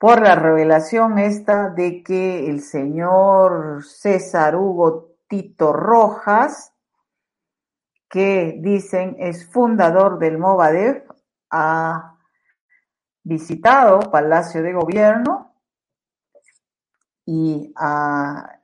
[0.02, 6.74] por la revelación esta de que el señor César Hugo Tito Rojas,
[8.10, 11.08] que dicen es fundador del Movadef,
[11.50, 12.16] ha
[13.22, 15.54] visitado Palacio de Gobierno
[17.24, 18.58] y a,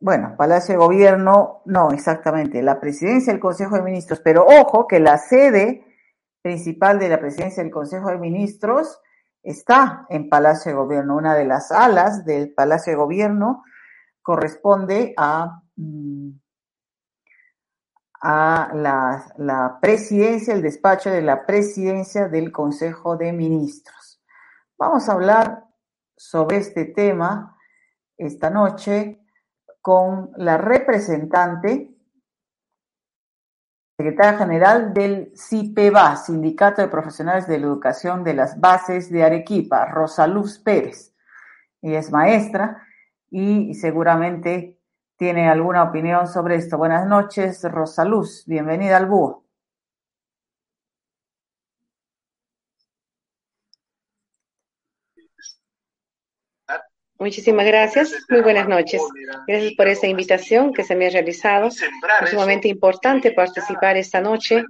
[0.00, 5.00] bueno, Palacio de Gobierno, no, exactamente, la presidencia del Consejo de Ministros, pero ojo que
[5.00, 5.84] la sede
[6.42, 9.00] principal de la presidencia del Consejo de Ministros
[9.46, 11.16] está en Palacio de Gobierno.
[11.16, 13.62] Una de las alas del Palacio de Gobierno
[14.20, 16.30] corresponde a, mm,
[18.22, 24.20] a la, la presidencia, el despacho de la presidencia del Consejo de Ministros.
[24.76, 25.64] Vamos a hablar
[26.16, 27.56] sobre este tema
[28.18, 29.20] esta noche
[29.80, 31.95] con la representante,
[34.06, 39.84] secretaria general del CIPEBA, Sindicato de Profesionales de la Educación de las Bases de Arequipa,
[39.86, 41.12] Rosa Luz Pérez.
[41.82, 42.86] Ella es maestra
[43.30, 44.78] y seguramente
[45.16, 46.78] tiene alguna opinión sobre esto.
[46.78, 48.44] Buenas noches, Rosa Luz.
[48.46, 49.45] Bienvenida al búho.
[57.18, 58.12] Muchísimas gracias.
[58.28, 59.00] Muy buenas noches.
[59.46, 61.68] Gracias por esa invitación que se me ha realizado.
[61.68, 64.64] Es sumamente importante participar esta noche.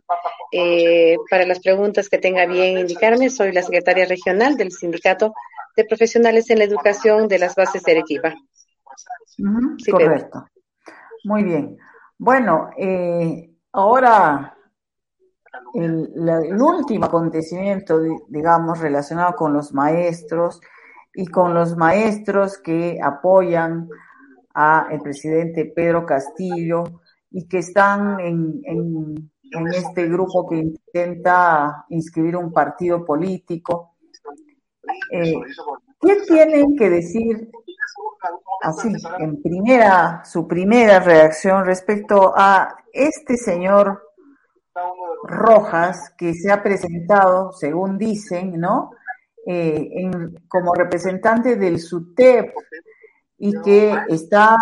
[0.53, 5.35] Eh, para las preguntas que tenga bien indicarme, soy la secretaria regional del Sindicato
[5.77, 8.35] de Profesionales en la Educación de las Bases de Arequipa.
[9.91, 10.47] correcto.
[11.25, 11.77] Muy bien.
[12.17, 14.57] Bueno, eh, ahora
[15.75, 20.61] el, el último acontecimiento, digamos, relacionado con los maestros,
[21.17, 23.89] y con los maestros que apoyan
[24.55, 26.85] a el presidente Pedro Castillo
[27.31, 29.31] y que están en, en,
[29.75, 33.95] este grupo que intenta inscribir un partido político.
[35.11, 35.35] Eh,
[36.01, 37.51] ¿Qué tienen que decir
[38.63, 44.03] así, en primera, su primera reacción respecto a este señor
[45.25, 48.91] Rojas que se ha presentado, según dicen, ¿no?
[49.47, 52.53] Eh, en, como representante del SUTEP
[53.39, 54.57] y que está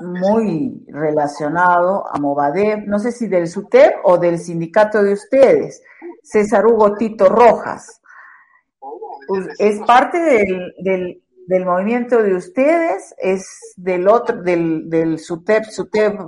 [0.00, 5.82] muy relacionado a Movadep, no sé si del SUTEP o del sindicato de ustedes,
[6.22, 8.00] César Hugo Tito Rojas.
[9.58, 13.14] ¿Es parte del, del, del movimiento de ustedes?
[13.18, 16.20] ¿Es del otro, del, del SUTEP, SUTEP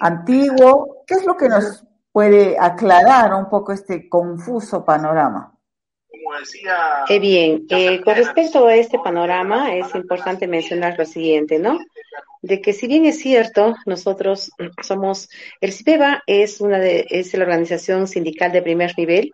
[0.00, 1.04] antiguo?
[1.06, 5.54] ¿Qué es lo que nos puede aclarar un poco este confuso panorama.
[7.08, 11.78] Eh, bien, eh, con respecto a este panorama es importante mencionar lo siguiente, ¿no?
[12.42, 14.50] De que si bien es cierto, nosotros
[14.82, 15.28] somos,
[15.60, 19.32] el CIPEBA es una de, es la organización sindical de primer nivel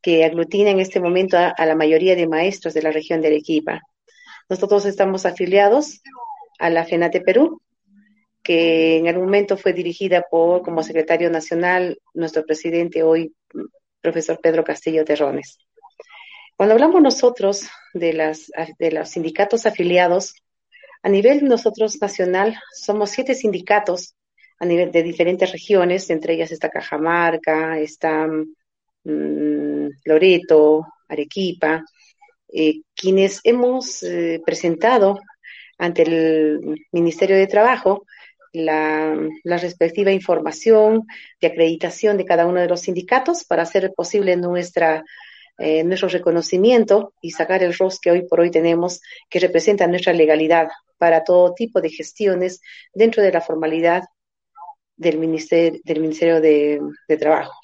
[0.00, 3.28] que aglutina en este momento a, a la mayoría de maestros de la región de
[3.28, 3.80] Arequipa.
[4.48, 6.02] Nosotros estamos afiliados
[6.58, 7.60] a la FENATE Perú,
[8.42, 13.34] que en algún momento fue dirigida por, como secretario nacional, nuestro presidente hoy,
[14.00, 15.58] profesor Pedro Castillo Terrones.
[16.56, 20.34] Cuando hablamos nosotros de, las, de los sindicatos afiliados,
[21.02, 24.14] a nivel nosotros nacional, somos siete sindicatos
[24.58, 28.28] a nivel de diferentes regiones, entre ellas está Cajamarca, está
[29.04, 31.84] mmm, Loreto, Arequipa,
[32.52, 35.18] eh, quienes hemos eh, presentado
[35.78, 36.60] ante el
[36.92, 38.06] Ministerio de Trabajo
[38.52, 41.06] la, la, respectiva información
[41.40, 45.04] de acreditación de cada uno de los sindicatos para hacer posible nuestra,
[45.58, 49.00] eh, nuestro reconocimiento y sacar el ROS que hoy por hoy tenemos,
[49.30, 52.60] que representa nuestra legalidad para todo tipo de gestiones
[52.94, 54.04] dentro de la formalidad
[54.96, 57.54] del Ministerio, del ministerio de, de Trabajo.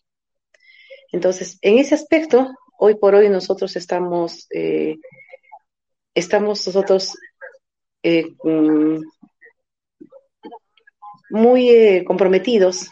[1.13, 4.97] Entonces, en ese aspecto, hoy por hoy nosotros estamos, eh,
[6.15, 7.15] estamos nosotros
[8.03, 8.27] eh,
[11.31, 12.91] muy eh, comprometidos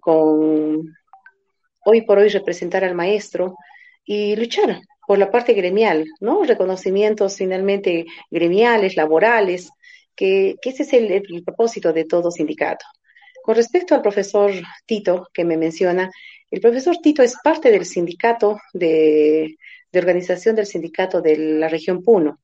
[0.00, 0.94] con
[1.84, 3.56] hoy por hoy representar al maestro
[4.04, 6.44] y luchar por la parte gremial, ¿no?
[6.44, 9.70] Reconocimientos finalmente gremiales, laborales,
[10.14, 12.84] que, ese es el, propósito de todo sindicato.
[13.42, 14.52] Con respecto al profesor
[14.86, 16.10] Tito que me menciona,
[16.50, 19.56] el profesor Tito es parte del sindicato de,
[19.90, 22.38] de organización del sindicato de la región Puno.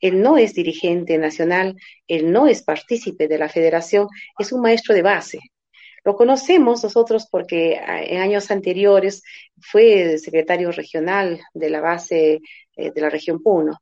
[0.00, 1.76] Él no es dirigente nacional,
[2.08, 5.40] él no es partícipe de la federación, es un maestro de base.
[6.04, 9.22] Lo conocemos nosotros porque ah, en años anteriores
[9.60, 12.40] fue secretario regional de la base
[12.76, 13.78] eh, de la región Puno.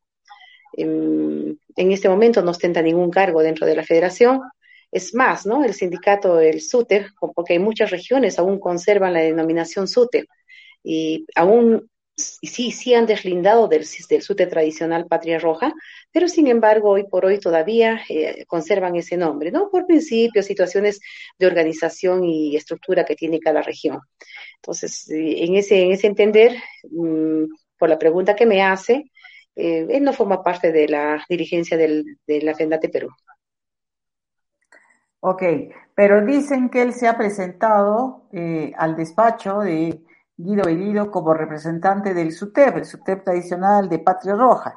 [0.73, 4.41] En, este momento no ostenta ningún cargo dentro de la federación.
[4.91, 5.65] Es más, ¿no?
[5.65, 10.27] El sindicato, el SUTE, porque hay muchas regiones aún conservan la denominación SUTE
[10.83, 11.89] y aún
[12.19, 15.73] sí, sí han deslindado del, del SUTE tradicional Patria Roja,
[16.13, 19.71] pero sin embargo hoy por hoy todavía eh, conservan ese nombre, ¿no?
[19.71, 21.01] Por principios, situaciones
[21.39, 24.01] de organización y estructura que tiene cada región.
[24.57, 26.57] Entonces, eh, en ese, en ese entender,
[26.91, 27.45] mm,
[27.79, 29.11] por la pregunta que me hace,
[29.55, 33.09] eh, él no forma parte de la dirigencia del, de la FENDATE Perú.
[35.21, 35.43] Ok,
[35.95, 38.29] pero dicen que él se ha presentado
[38.77, 40.01] al despacho de
[40.39, 44.75] Guido Bellido como representante del SUTEP, el SUTEP tradicional de Patria Roja.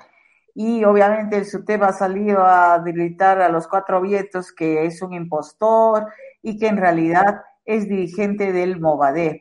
[0.55, 5.13] Y obviamente el SUTEP ha salido a gritar a los cuatro vientos que es un
[5.13, 6.07] impostor
[6.41, 9.39] y que en realidad es dirigente del Movadef.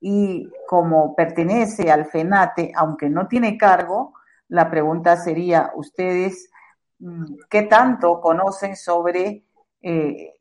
[0.00, 4.14] Y como pertenece al FENATE, aunque no tiene cargo,
[4.48, 6.50] la pregunta sería, ¿ustedes
[6.98, 9.44] mm, qué tanto conocen sobre
[9.82, 10.34] eh,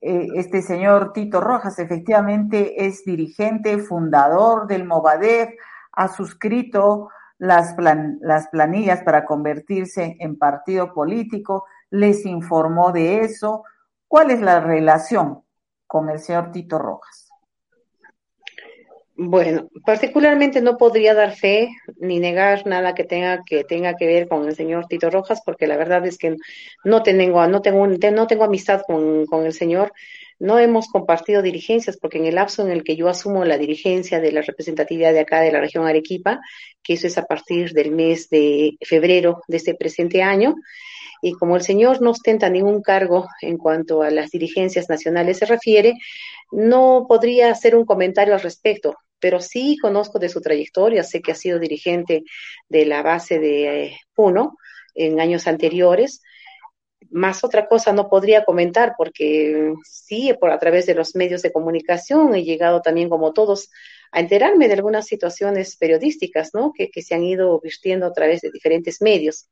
[0.00, 5.50] este señor Tito Rojas efectivamente es dirigente, fundador del Movadef,
[5.92, 7.74] ha suscrito las,
[8.20, 13.64] las planillas para convertirse en partido político, les informó de eso.
[14.06, 15.42] ¿Cuál es la relación
[15.86, 17.27] con el señor Tito Rojas?
[19.20, 24.28] Bueno, particularmente no podría dar fe ni negar nada que tenga que tenga que ver
[24.28, 26.36] con el señor Tito Rojas, porque la verdad es que
[26.84, 29.92] no tengo no tengo no tengo amistad con, con el señor.
[30.38, 34.20] No hemos compartido dirigencias porque en el lapso en el que yo asumo la dirigencia
[34.20, 36.38] de la representatividad de acá de la región Arequipa,
[36.84, 40.54] que eso es a partir del mes de febrero de este presente año,
[41.22, 45.46] y como el señor no ostenta ningún cargo en cuanto a las dirigencias nacionales se
[45.46, 45.94] refiere,
[46.52, 51.32] no podría hacer un comentario al respecto pero sí conozco de su trayectoria, sé que
[51.32, 52.24] ha sido dirigente
[52.68, 54.56] de la base de Puno
[54.94, 56.22] en años anteriores.
[57.10, 61.52] Más otra cosa no podría comentar porque sí, por a través de los medios de
[61.52, 63.70] comunicación he llegado también como todos
[64.12, 66.72] a enterarme de algunas situaciones periodísticas, ¿no?
[66.72, 69.48] Que, se han ido vistiendo a través de diferentes medios.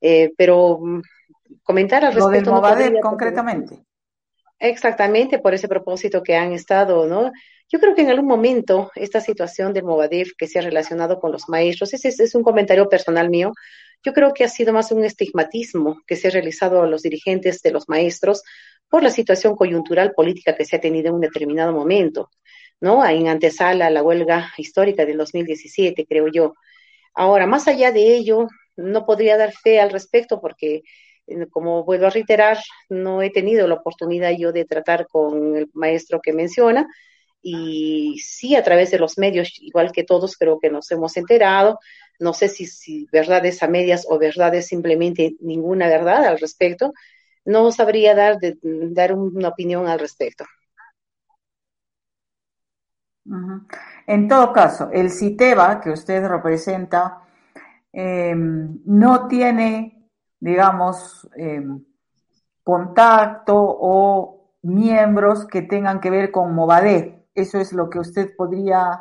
[0.00, 1.02] Eh, pero mm,
[1.62, 2.60] comentar al respecto.
[2.60, 3.84] Lo del concretamente.
[4.58, 7.30] Exactamente, por ese propósito que han estado, ¿no?
[7.70, 11.32] Yo creo que en algún momento esta situación del Movadef que se ha relacionado con
[11.32, 13.52] los maestros, ese es, un comentario personal mío,
[14.02, 17.60] yo creo que ha sido más un estigmatismo que se ha realizado a los dirigentes
[17.60, 18.42] de los maestros
[18.88, 22.30] por la situación coyuntural política que se ha tenido en un determinado momento,
[22.80, 23.06] ¿no?
[23.06, 26.54] En antesala la huelga histórica del 2017, creo yo.
[27.12, 30.84] Ahora, más allá de ello, no podría dar fe al respecto porque
[31.26, 32.58] eh, como vuelvo a reiterar,
[32.88, 36.88] no he tenido la oportunidad yo de tratar con el maestro que menciona,
[37.42, 41.78] y sí a través de los medios, igual que todos creo que nos hemos enterado,
[42.18, 46.92] no sé si, verdades a medias o verdades simplemente ninguna verdad al respecto,
[47.44, 50.44] no sabría dar, dar una opinión al respecto.
[54.06, 57.22] En todo caso, el CITEBA que usted representa
[57.92, 60.08] em, no tiene,
[60.40, 61.84] digamos, em,
[62.62, 67.17] contacto o miembros que tengan que ver con Movadef.
[67.38, 69.00] ¿Eso es lo que usted podría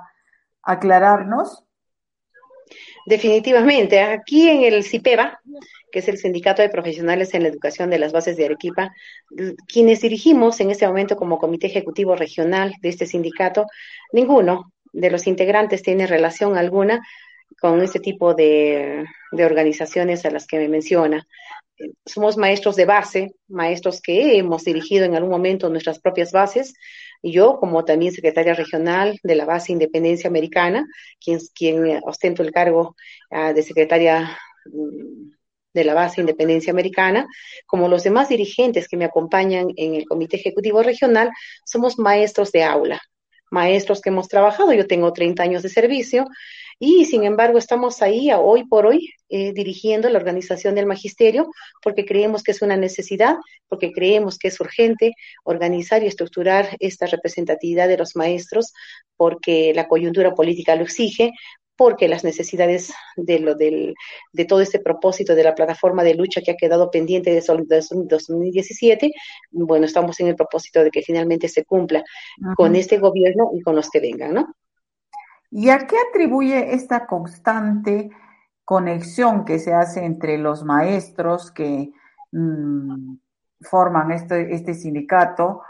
[0.62, 1.64] aclararnos?
[3.08, 4.00] Definitivamente.
[4.02, 5.40] Aquí en el CIPEBA,
[5.92, 8.94] que es el Sindicato de Profesionales en la Educación de las Bases de Arequipa,
[9.68, 13.66] quienes dirigimos en este momento como Comité Ejecutivo Regional de este sindicato,
[14.12, 17.02] ninguno de los integrantes tiene relación alguna
[17.60, 21.26] con este tipo de, de organizaciones a las que me menciona.
[22.06, 26.74] Somos maestros de base, maestros que hemos dirigido en algún momento nuestras propias bases,
[27.24, 30.86] yo como también secretaria regional de la base Independencia Americana,
[31.24, 32.96] quien, quien ostento el cargo
[33.32, 35.32] ah, de secretaria mm,
[35.74, 37.28] de la base Independencia Americana,
[37.66, 41.32] como los demás dirigentes que me acompañan en el Comité Ejecutivo Regional,
[41.66, 43.02] somos maestros de aula,
[43.50, 44.74] maestros que hemos trabajado.
[44.74, 46.26] Yo tengo 30 años de servicio
[46.80, 51.50] y sin embargo estamos ahí hoy por hoy eh, dirigiendo la organización del magisterio
[51.82, 53.36] porque creemos que es una necesidad,
[53.68, 58.74] porque creemos que es urgente organizar y estructurar esta representatividad de los maestros
[59.16, 61.32] porque la coyuntura política lo exige,
[61.78, 63.94] porque las necesidades de, lo del,
[64.34, 69.12] de todo este propósito de la plataforma de lucha que ha quedado pendiente de 2017,
[69.52, 72.04] bueno, estamos en el propósito de que finalmente se cumpla
[72.56, 74.56] con este gobierno y con los que vengan, ¿no?
[75.50, 78.10] ¿Y a qué atribuye esta constante
[78.66, 81.92] conexión que se hace entre los maestros que
[82.32, 83.16] mm,
[83.62, 85.62] forman este, este sindicato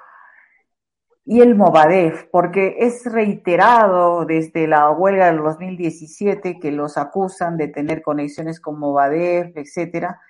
[1.30, 2.24] y el Movadef?
[2.32, 8.80] Porque es reiterado desde la huelga del 2017 que los acusan de tener conexiones con
[8.80, 10.22] Movadef, etcétera.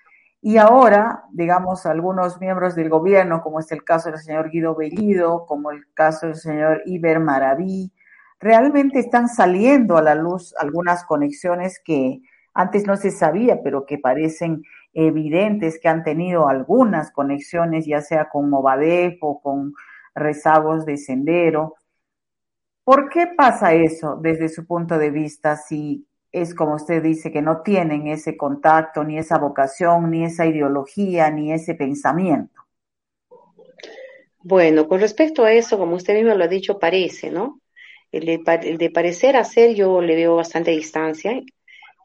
[0.41, 5.45] Y ahora, digamos, algunos miembros del gobierno, como es el caso del señor Guido Bellido,
[5.45, 7.93] como el caso del señor Iber Maraví,
[8.39, 12.21] realmente están saliendo a la luz algunas conexiones que
[12.55, 18.29] antes no se sabía, pero que parecen evidentes que han tenido algunas conexiones, ya sea
[18.29, 19.73] con Movadef o con
[20.17, 21.75] rezagos de sendero.
[22.83, 27.41] ¿Por qué pasa eso desde su punto de vista si es como usted dice que
[27.41, 32.61] no tienen ese contacto, ni esa vocación, ni esa ideología, ni ese pensamiento?
[34.39, 37.59] Bueno, con respecto a eso, como usted mismo lo ha dicho, parece, ¿no?
[38.11, 41.41] El de, el de parecer a ser yo le veo bastante distancia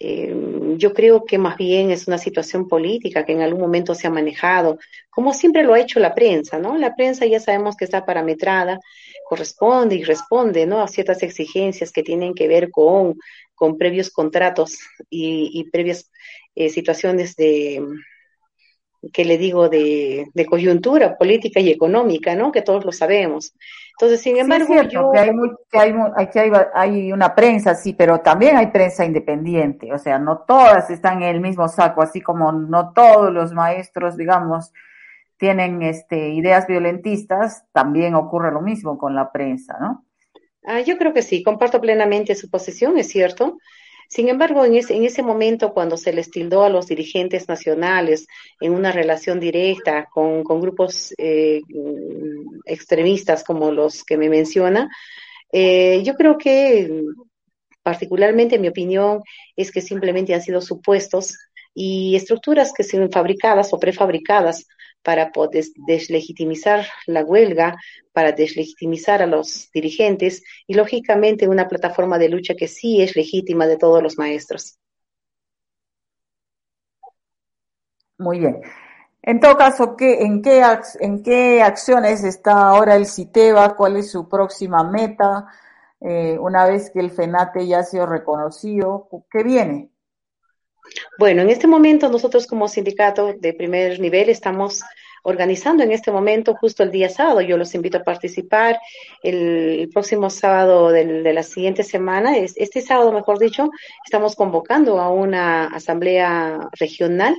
[0.04, 0.34] eh,
[0.78, 4.10] yo creo que más bien es una situación política que en algún momento se ha
[4.10, 4.78] manejado,
[5.10, 6.76] como siempre lo ha hecho la prensa, ¿no?
[6.76, 8.80] La prensa ya sabemos que está parametrada,
[9.28, 10.82] corresponde y responde, ¿no?
[10.82, 13.16] A ciertas exigencias que tienen que ver con,
[13.54, 14.76] con previos contratos
[15.08, 16.10] y, previas
[16.56, 17.80] eh, situaciones de,
[19.12, 22.52] que le digo, de, coyuntura política y económica, ¿no?
[22.52, 23.54] Que todos lo sabemos.
[23.92, 25.10] Entonces, sin embargo, yo...
[25.10, 25.30] Que, hay,
[25.70, 30.44] que hay, hay, hay, una prensa, sí, pero también hay prensa independiente, o sea, no
[30.46, 34.72] todas están en el mismo saco, así como no todos los maestros, digamos,
[35.36, 40.04] tienen este, ideas violentistas, también ocurre lo mismo con la prensa, ¿no?
[40.64, 43.58] Ah, yo creo que sí, comparto plenamente su posición, es cierto.
[44.12, 48.26] Sin embargo, en ese, en ese momento, cuando se les tildó a los dirigentes nacionales
[48.60, 51.62] en una relación directa con, grupos eh,
[52.66, 54.90] extremistas como los que me menciona,
[55.50, 56.90] eh, yo creo que
[57.82, 59.22] particularmente mi opinión
[59.56, 61.34] es que simplemente han sido supuestos
[61.72, 64.66] y estructuras que son fabricadas o prefabricadas
[65.02, 67.76] para poder deslegitimizar la huelga,
[68.12, 73.66] para deslegitimizar a los dirigentes y, lógicamente, una plataforma de lucha que sí es legítima
[73.66, 74.78] de todos los maestros.
[78.18, 78.60] Muy bien.
[79.22, 80.64] En todo caso, ¿qué, en, qué,
[81.00, 83.76] ¿en qué acciones está ahora el CITEBA?
[83.76, 85.46] ¿Cuál es su próxima meta?
[86.00, 89.91] Eh, una vez que el FENATE ya ha sido reconocido, ¿qué viene?
[91.18, 94.82] Bueno, en este momento nosotros como sindicato de primer nivel estamos
[95.22, 97.40] organizando en este momento justo el día sábado.
[97.40, 98.80] Yo los invito a participar
[99.22, 102.36] el, próximo sábado de la siguiente semana.
[102.36, 103.70] Este sábado, mejor dicho,
[104.04, 107.36] estamos convocando a una asamblea regional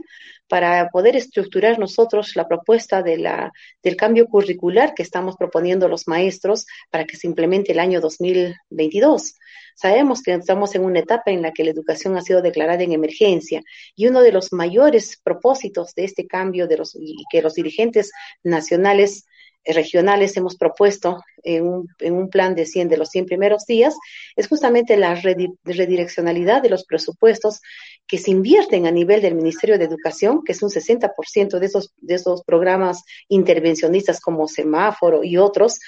[0.53, 3.51] para poder estructurar nosotros la propuesta de la,
[3.81, 9.33] del cambio curricular que estamos proponiendo los maestros para que se implemente el año 2022.
[9.73, 12.91] Sabemos que estamos en una etapa en la que la educación ha sido declarada en
[12.91, 13.63] emergencia
[13.95, 18.11] y uno de los mayores propósitos de este cambio de los, y que los dirigentes
[18.43, 19.25] nacionales
[19.65, 23.95] regionales hemos propuesto en un, en un, plan de 100 de los 100 primeros días
[24.35, 27.61] es justamente la redireccionalidad de los presupuestos
[28.07, 31.93] que se invierten a nivel del Ministerio de Educación, que es un 60% de esos,
[31.97, 35.79] de esos programas intervencionistas como semáforo y otros,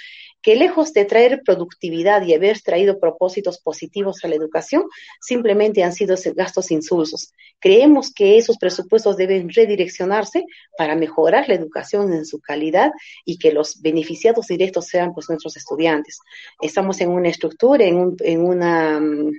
[0.46, 4.84] que lejos de traer productividad y haber traído propósitos positivos a la educación,
[5.20, 7.34] simplemente han sido gastos insulsos.
[7.60, 10.46] Creemos que esos presupuestos deben redireccionarse
[10.78, 12.92] para mejorar la educación en su calidad
[13.26, 16.20] y que los beneficiados directos sean pues nuestros estudiantes.
[16.62, 19.32] Estamos en una estructura, en, en una mm,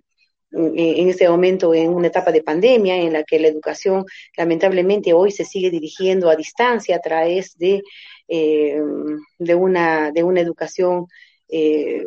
[0.57, 4.05] en este momento en una etapa de pandemia en la que la educación
[4.37, 7.83] lamentablemente hoy se sigue dirigiendo a distancia a través de,
[8.29, 8.81] eh,
[9.39, 11.07] de, una, de una educación
[11.49, 12.03] eh,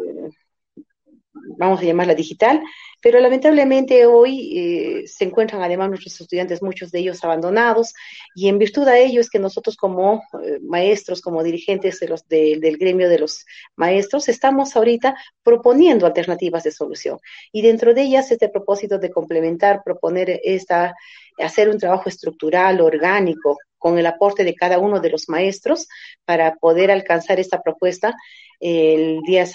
[1.57, 2.61] vamos a llamarla digital,
[3.01, 7.93] pero lamentablemente hoy eh, se encuentran además nuestros estudiantes, muchos de ellos abandonados,
[8.35, 12.27] y en virtud de ello es que nosotros como eh, maestros, como dirigentes de los,
[12.27, 13.45] del gremio de los
[13.75, 17.19] maestros, estamos ahorita proponiendo alternativas de solución.
[17.51, 20.95] Y dentro de ellas este propósito de complementar, proponer esta,
[21.37, 25.87] hacer un trabajo estructural, orgánico, con el aporte de cada uno de los maestros
[26.25, 28.15] para poder alcanzar esta propuesta.
[28.59, 29.45] El día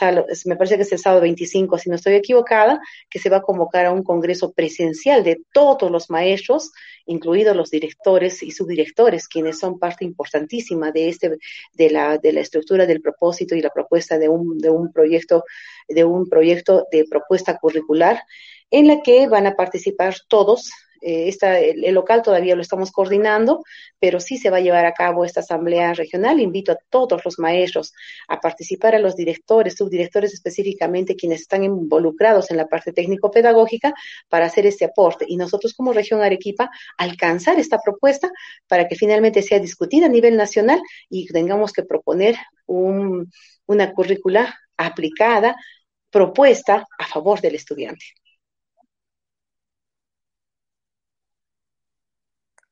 [0.47, 3.43] me parece que es el sábado 25, si no estoy equivocada, que se va a
[3.43, 6.72] convocar a un congreso presencial de todos los maestros,
[7.05, 11.37] incluidos los directores y subdirectores, quienes son parte importantísima de este,
[11.75, 15.45] de la, de la estructura del propósito y la propuesta de un, de un proyecto,
[15.87, 18.22] de un proyecto de propuesta curricular
[18.70, 20.70] en la que van a participar todos
[21.07, 23.62] eh, el, local todavía lo estamos coordinando,
[23.98, 26.40] pero sí se va a llevar a cabo esta asamblea regional.
[26.40, 27.92] Invito a todos los maestros
[28.26, 33.92] a participar, a los directores, subdirectores específicamente, quienes están involucrados en la parte técnico-pedagógica,
[34.28, 35.26] para hacer este aporte.
[35.28, 38.30] Y nosotros como región Arequipa, alcanzar esta propuesta
[38.66, 40.80] para que finalmente sea discutida a nivel nacional
[41.11, 42.36] y tengamos que proponer
[42.66, 45.55] una currícula aplicada,
[46.11, 48.05] propuesta a favor del estudiante.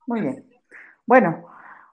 [0.06, 0.44] Muy bien.
[1.06, 1.44] Bueno,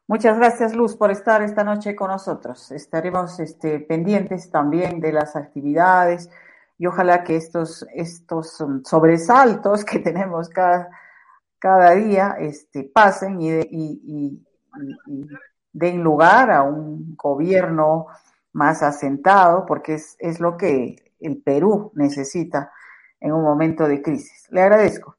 [0.07, 2.71] muchas gracias Luz por estar esta noche con nosotros.
[2.71, 6.29] Estaremos este, pendientes también de las actividades
[6.77, 10.89] y ojalá que estos, estos um, sobresaltos que tenemos cada,
[11.59, 14.45] cada día este, pasen y, y,
[15.71, 18.07] den lugar a un gobierno
[18.53, 22.71] más asentado, porque es, es lo que el Perú necesita
[23.19, 24.47] en un momento de crisis.
[24.49, 25.18] Le agradezco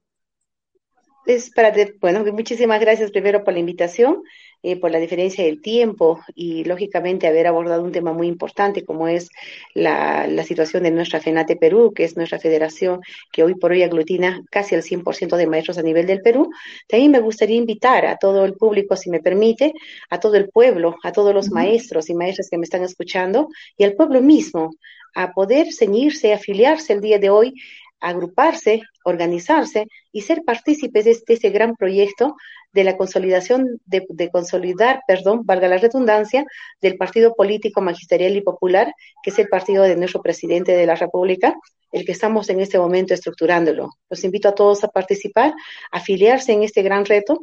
[1.34, 4.22] es para, bueno, muchísimas gracias primero por la invitación,
[4.62, 9.08] eh, por la diferencia del tiempo y lógicamente haber abordado un tema muy importante como
[9.08, 9.30] es
[9.72, 13.00] la, la situación de nuestra FENATE Perú, que es nuestra federación
[13.32, 16.50] que hoy por hoy aglutina casi el 100% de maestros a nivel del Perú.
[16.88, 19.72] También me gustaría invitar a todo el público, si me permite,
[20.10, 23.84] a todo el pueblo, a todos los maestros y maestras que me están escuchando y
[23.84, 24.72] al pueblo mismo
[25.14, 27.54] a poder ceñirse, afiliarse el día de hoy
[28.00, 32.36] agruparse, organizarse y ser partícipes de este, gran proyecto
[32.72, 36.44] de la consolidación, de, consolidar, perdón, valga la redundancia,
[36.80, 40.94] del partido político magisterial y popular, que es el partido de nuestro presidente de la
[40.94, 41.54] República,
[41.92, 43.90] el que estamos en este momento estructurándolo.
[44.08, 45.52] Los invito a todos a participar,
[45.90, 47.40] a afiliarse en este gran reto.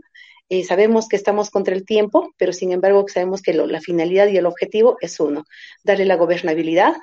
[0.50, 4.38] Eh, sabemos que estamos contra el tiempo, pero sin embargo sabemos que la finalidad y
[4.38, 5.44] el objetivo es uno,
[5.84, 6.96] darle la gobernabilidad,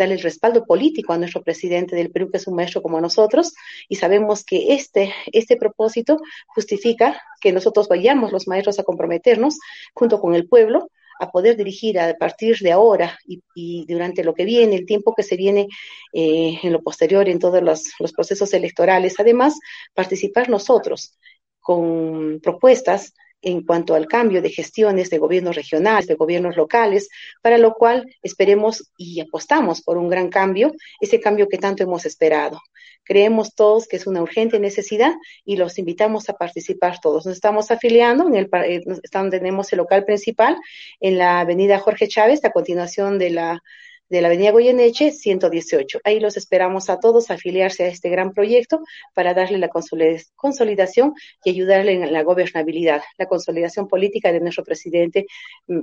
[0.00, 3.52] darle el respaldo político a nuestro presidente del Perú, que es un maestro como nosotros,
[3.88, 9.58] y sabemos que este, este propósito justifica que nosotros vayamos los maestros a comprometernos
[9.94, 10.90] junto con el pueblo
[11.20, 15.22] a poder dirigir a partir de ahora y, durante lo que viene, el tiempo que
[15.22, 15.68] se viene
[16.14, 19.20] eh, en lo posterior en todos los, los procesos electorales.
[19.20, 19.58] Además,
[19.92, 21.18] participar nosotros
[21.60, 23.12] con propuestas
[23.42, 27.08] en cuanto al cambio de gestiones de gobiernos regionales, de gobiernos locales,
[27.42, 32.06] para lo cual esperemos y apostamos por un gran cambio, ese cambio que tanto hemos
[32.06, 32.60] esperado.
[33.04, 35.14] Creemos todos que es una urgente necesidad
[35.44, 37.26] y los invitamos a participar todos.
[37.26, 38.82] Nos estamos afiliando, en el, eh,
[39.30, 40.56] tenemos el local principal
[41.00, 43.62] en la avenida Jorge Chávez, a continuación de la
[44.10, 46.00] de la Avenida Goyeneche 118.
[46.04, 48.80] Ahí los esperamos a todos a afiliarse a este gran proyecto
[49.14, 55.26] para darle la consolidación y ayudarle en la gobernabilidad, la consolidación política de nuestro presidente,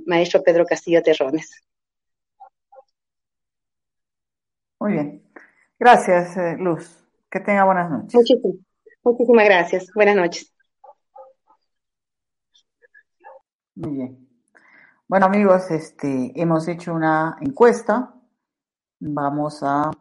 [0.06, 1.64] maestro Pedro Castillo Terrones.
[4.80, 5.24] Muy bien.
[5.80, 7.04] Gracias, eh, Luz.
[7.32, 8.14] Que tenga buenas noches.
[8.14, 8.58] Muchísimas,
[9.04, 9.88] muchísimas gracias.
[9.96, 10.54] Buenas noches.
[13.76, 14.28] Muy bien.
[15.08, 18.17] Bueno, amigos, este, hemos hecho una encuesta
[19.00, 19.92] Vamos a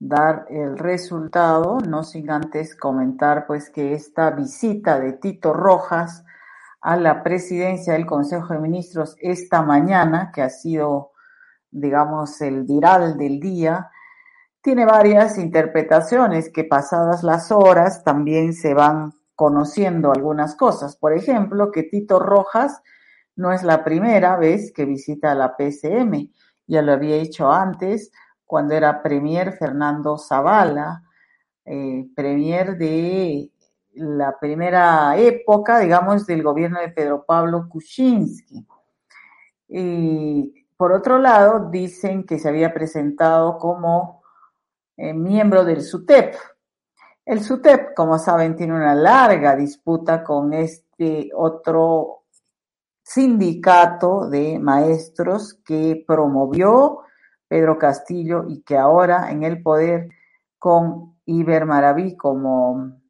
[0.00, 6.24] dar el resultado, no sin antes comentar pues que esta visita de Tito Rojas
[6.80, 11.12] a la presidencia del Consejo de Ministros esta mañana, que ha sido,
[11.70, 13.90] digamos, el viral del día,
[14.60, 20.96] tiene varias interpretaciones que pasadas las horas también se van conociendo algunas cosas.
[20.96, 22.82] Por ejemplo, que Tito Rojas
[23.36, 26.32] no es la primera vez que visita la PCM,
[26.66, 28.10] ya lo había hecho antes,
[28.54, 31.02] cuando era premier Fernando Zavala,
[31.64, 33.50] eh, premier de
[33.94, 38.64] la primera época, digamos, del gobierno de Pedro Pablo Kuczynski.
[39.66, 44.22] Y por otro lado, dicen que se había presentado como
[44.96, 46.36] eh, miembro del SUTEP.
[47.26, 52.22] El SUTEP, como saben, tiene una larga disputa con este otro
[53.02, 57.00] sindicato de maestros que promovió
[57.48, 60.10] Pedro Castillo y que ahora en el poder
[60.58, 63.00] con Iber Maraví como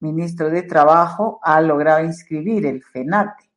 [0.00, 3.50] ministro de Trabajo ha logrado inscribir el FENATE.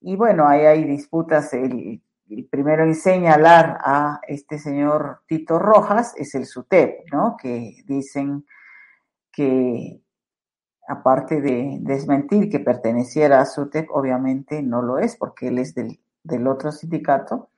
[0.00, 1.52] Y bueno, ahí hay disputas.
[1.54, 2.02] El,
[2.50, 7.36] primero en señalar a este señor Tito Rojas es el SUTEP, ¿no?
[7.40, 8.44] Que dicen
[9.32, 10.02] que
[10.86, 16.00] aparte de desmentir que perteneciera a SUTEP, obviamente no lo es porque él es del,
[16.22, 17.48] del otro sindicato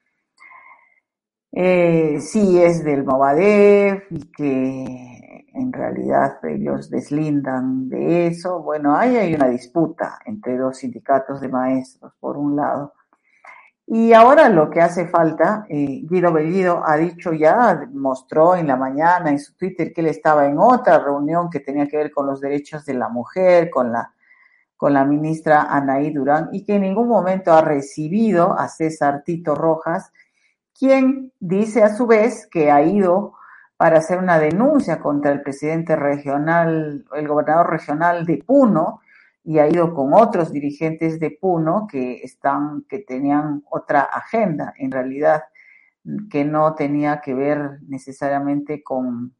[1.53, 8.63] eh, sí es del Movadef y que en realidad ellos deslindan de eso.
[8.63, 12.95] Bueno, ahí hay una disputa entre dos sindicatos de maestros, por un lado.
[13.93, 18.77] Y ahora lo que hace falta, eh, Guido Bellido ha dicho ya, mostró en la
[18.77, 22.29] mañana en su Twitter que él estaba en otra reunión que tenía que ver con
[22.29, 24.15] los derechos de la mujer, con la,
[24.77, 29.57] con la ministra Anaí Durán, y que en ningún momento ha recibido a César Tito
[29.57, 30.13] Rojas,
[30.81, 33.35] quien dice a su vez que ha ido
[33.76, 39.03] para hacer una denuncia contra el presidente regional, el gobernador regional de Puno,
[39.45, 42.24] y ha ido con otros dirigentes de Puno que
[43.07, 45.43] tenían otra agenda, en realidad,
[46.31, 49.35] que no tenía que ver necesariamente con,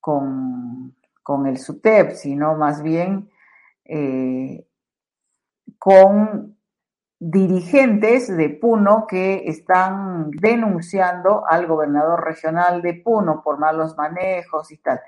[0.00, 3.30] con, con el SUTEP, sino más bien
[3.84, 4.66] eh,
[5.78, 6.55] con
[7.18, 14.78] dirigentes de Puno que están denunciando al gobernador regional de Puno por malos manejos y
[14.78, 15.00] tal.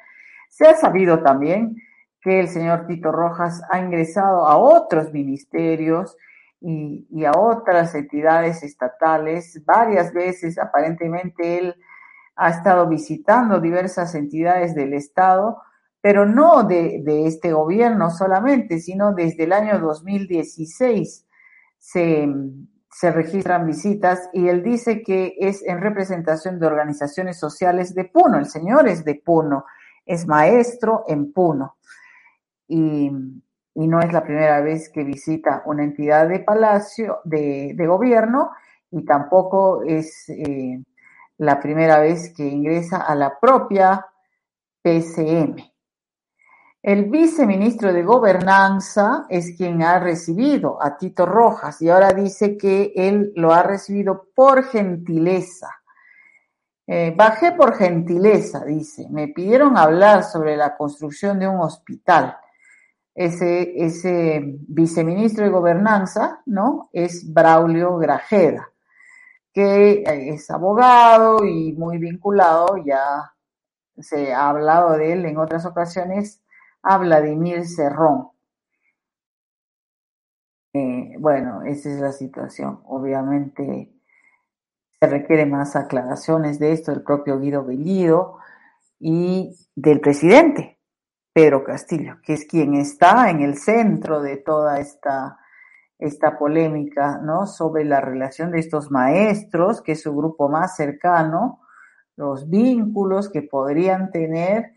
[0.49, 1.77] Se ha sabido también
[2.21, 6.17] que el señor Tito Rojas ha ingresado a otros ministerios
[6.61, 9.63] y, a otras entidades estatales.
[9.65, 11.77] Varias veces, aparentemente, él
[12.37, 15.63] ha estado visitando diversas entidades del Estado,
[16.01, 21.28] pero no de, de este gobierno solamente, sino desde el año 2016
[21.91, 22.29] se,
[22.91, 28.39] se registran visitas y él dice que es en representación de organizaciones sociales de Puno.
[28.39, 29.65] El señor es de Puno,
[30.05, 31.77] es maestro en Puno
[32.67, 33.11] y,
[33.75, 38.51] y, no es la primera vez que visita una entidad de palacio, de, de gobierno,
[38.91, 40.83] y tampoco es eh,
[41.39, 44.05] la primera vez que ingresa a la propia
[44.83, 45.57] PCM.
[46.83, 52.93] El viceministro de Gobernanza es quien ha recibido a Tito Rojas y ahora dice que
[52.95, 55.69] él lo ha recibido por gentileza.
[56.87, 59.09] Eh, bajé por gentileza, dice.
[59.11, 62.37] Me pidieron hablar sobre la construcción de un hospital
[63.19, 66.89] ese, ese viceministro de Gobernanza, ¿no?
[66.93, 68.71] Es Braulio Grajeda,
[69.53, 73.35] que es abogado y muy vinculado, ya
[73.99, 76.41] se ha hablado de él en otras ocasiones,
[76.83, 78.31] a Vladimir Cerrón.
[80.73, 82.81] Eh, bueno, esa es la situación.
[82.85, 83.93] Obviamente
[85.01, 88.39] se requieren más aclaraciones de esto del propio Guido Bellido
[88.99, 90.79] y del presidente,
[91.33, 95.39] Pedro Castillo, que es quien está en el centro de toda esta,
[95.99, 97.47] esta polémica, ¿no?
[97.47, 101.61] Sobre la relación de estos maestros, que es su grupo más cercano,
[102.17, 104.73] los vínculos que podrían tener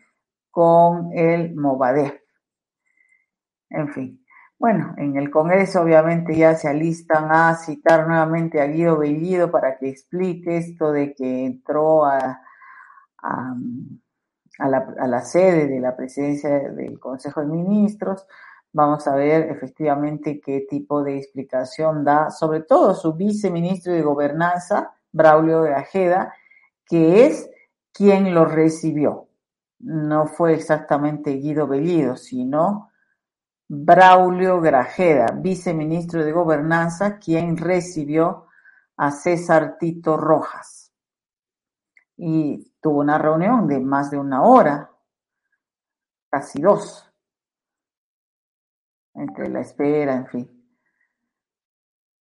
[0.51, 2.13] con el Movadef.
[3.69, 4.25] En fin.
[4.59, 9.77] Bueno, en el Congreso obviamente ya se alistan a citar nuevamente a Guido Bellido para
[9.77, 12.41] que explique esto de que entró a,
[13.23, 13.55] a
[14.69, 18.27] la, a la sede de la presidencia del Consejo de Ministros.
[18.71, 24.93] Vamos a ver efectivamente qué tipo de explicación da, sobre todo su viceministro de Gobernanza,
[25.11, 26.35] Braulio de Ajeda,
[26.85, 27.49] que es
[27.91, 29.30] quien lo recibió.
[29.84, 32.91] No fue exactamente Guido Bellido, sino
[33.67, 38.47] Braulio Grajeda, viceministro de Gobernanza, quien recibió
[38.97, 40.93] a César Tito Rojas.
[42.17, 44.91] Y tuvo una reunión de más de una hora,
[46.29, 47.09] casi dos,
[49.15, 50.67] entre la espera, en fin.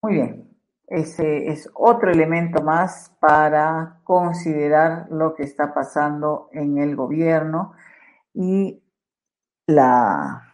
[0.01, 0.50] Muy bien,
[0.91, 7.71] ese es otro elemento más para considerar lo que está pasando en el gobierno
[8.33, 8.83] y
[9.67, 10.51] la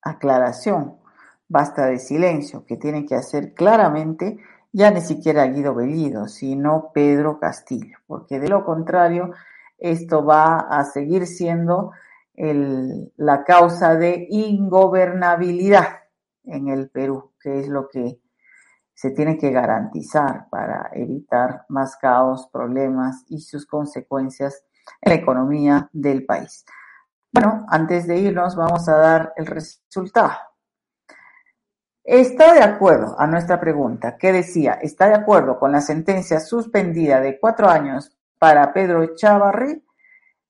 [0.00, 0.98] aclaración,
[1.48, 4.38] basta de silencio, que tiene que hacer claramente
[4.70, 9.32] ya ni siquiera Guido Bellido, sino Pedro Castillo, porque de lo contrario,
[9.76, 11.90] esto va a seguir siendo
[12.36, 15.97] la causa de ingobernabilidad
[16.48, 18.20] en el Perú, que es lo que
[18.94, 24.64] se tiene que garantizar para evitar más caos, problemas y sus consecuencias
[25.00, 26.64] en la economía del país.
[27.32, 30.32] Bueno, antes de irnos vamos a dar el resultado.
[32.02, 37.20] Está de acuerdo a nuestra pregunta, que decía, ¿está de acuerdo con la sentencia suspendida
[37.20, 39.84] de cuatro años para Pedro Chavarri?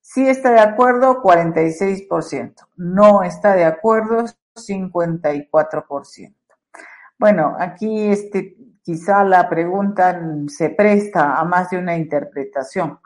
[0.00, 2.54] Sí está de acuerdo, 46%.
[2.76, 4.24] No está de acuerdo,
[4.58, 6.34] 54%.
[7.18, 13.00] Bueno, aquí este, quizá la pregunta se presta a más de una interpretación.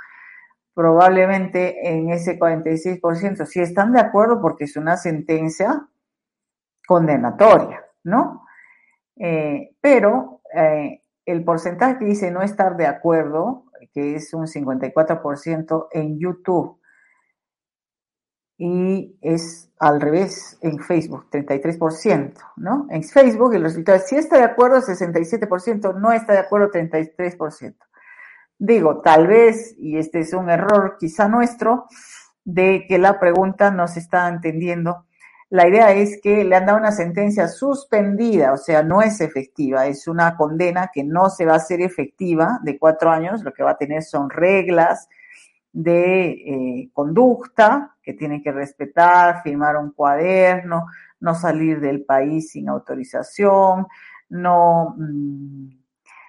[0.75, 5.87] Probablemente en ese 46% sí están de acuerdo porque es una sentencia
[6.87, 8.45] condenatoria ¿no?
[9.17, 15.89] Eh, pero eh, el porcentaje que dice no estar de acuerdo, que es un 54%
[15.93, 16.81] en YouTube,
[18.59, 22.87] y es al revés en Facebook, 33%, ¿no?
[22.91, 27.75] En Facebook el resultado es si está de acuerdo 67%, no está de acuerdo 33%.
[28.59, 31.87] Digo, tal vez, y este es un error quizá nuestro,
[32.45, 35.07] de que la pregunta no se está entendiendo.
[35.51, 39.87] La idea es que le han dado una sentencia suspendida, o sea, no es efectiva,
[39.87, 43.63] es una condena que no se va a hacer efectiva de cuatro años, lo que
[43.63, 45.09] va a tener son reglas,
[45.73, 50.87] de eh, conducta que tiene que respetar, firmar un cuaderno,
[51.21, 53.87] no salir del país sin autorización,
[54.29, 55.69] no mm,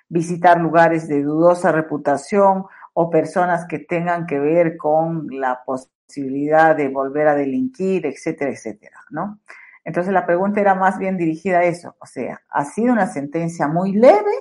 [0.08, 6.90] visitar lugares de dudosa reputación o personas que tengan que ver con la posibilidad de
[6.90, 9.40] volver a delinquir, etcétera, etcétera, ¿no?
[9.84, 13.68] Entonces la pregunta era más bien dirigida a eso, o sea, ¿ha sido una sentencia
[13.68, 14.32] muy leve,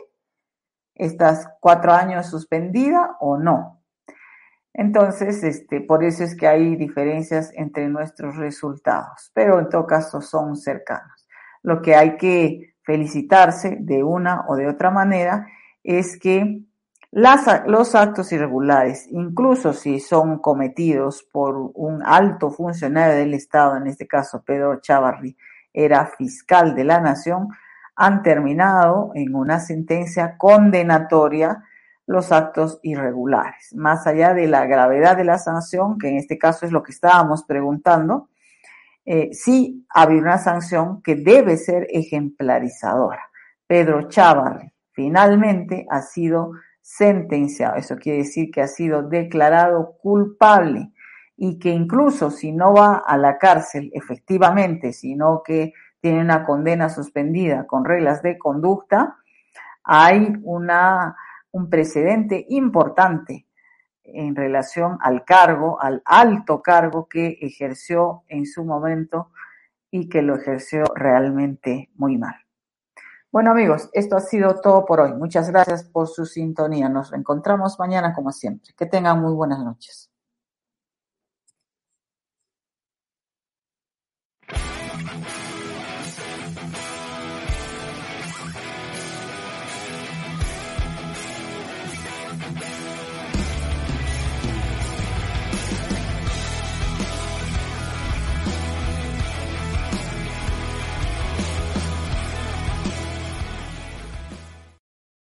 [0.94, 3.81] estas cuatro años suspendida o no?
[4.74, 10.20] Entonces, este, por eso es que hay diferencias entre nuestros resultados, pero en todo caso
[10.20, 11.26] son cercanos.
[11.62, 15.46] Lo que hay que felicitarse de una o de otra manera
[15.84, 16.62] es que
[17.12, 24.06] los actos irregulares, incluso si son cometidos por un alto funcionario del Estado, en este
[24.06, 25.36] caso Pedro Chavarri,
[25.74, 27.48] era fiscal de la nación,
[27.96, 31.62] han terminado en una sentencia condenatoria
[32.06, 33.74] los actos irregulares.
[33.74, 36.92] Más allá de la gravedad de la sanción, que en este caso es lo que
[36.92, 38.28] estábamos preguntando,
[39.04, 43.22] eh, sí había una sanción que debe ser ejemplarizadora.
[43.66, 47.76] Pedro Chávarri finalmente ha sido sentenciado.
[47.76, 50.92] Eso quiere decir que ha sido declarado culpable
[51.36, 56.88] y que incluso si no va a la cárcel efectivamente, sino que tiene una condena
[56.88, 59.16] suspendida con reglas de conducta,
[59.84, 61.16] hay una
[61.52, 63.46] un precedente importante
[64.04, 69.30] en relación al cargo, al alto cargo que ejerció en su momento
[69.90, 72.34] y que lo ejerció realmente muy mal.
[73.30, 75.14] Bueno amigos, esto ha sido todo por hoy.
[75.14, 76.88] Muchas gracias por su sintonía.
[76.88, 78.74] Nos encontramos mañana como siempre.
[78.76, 80.10] Que tengan muy buenas noches.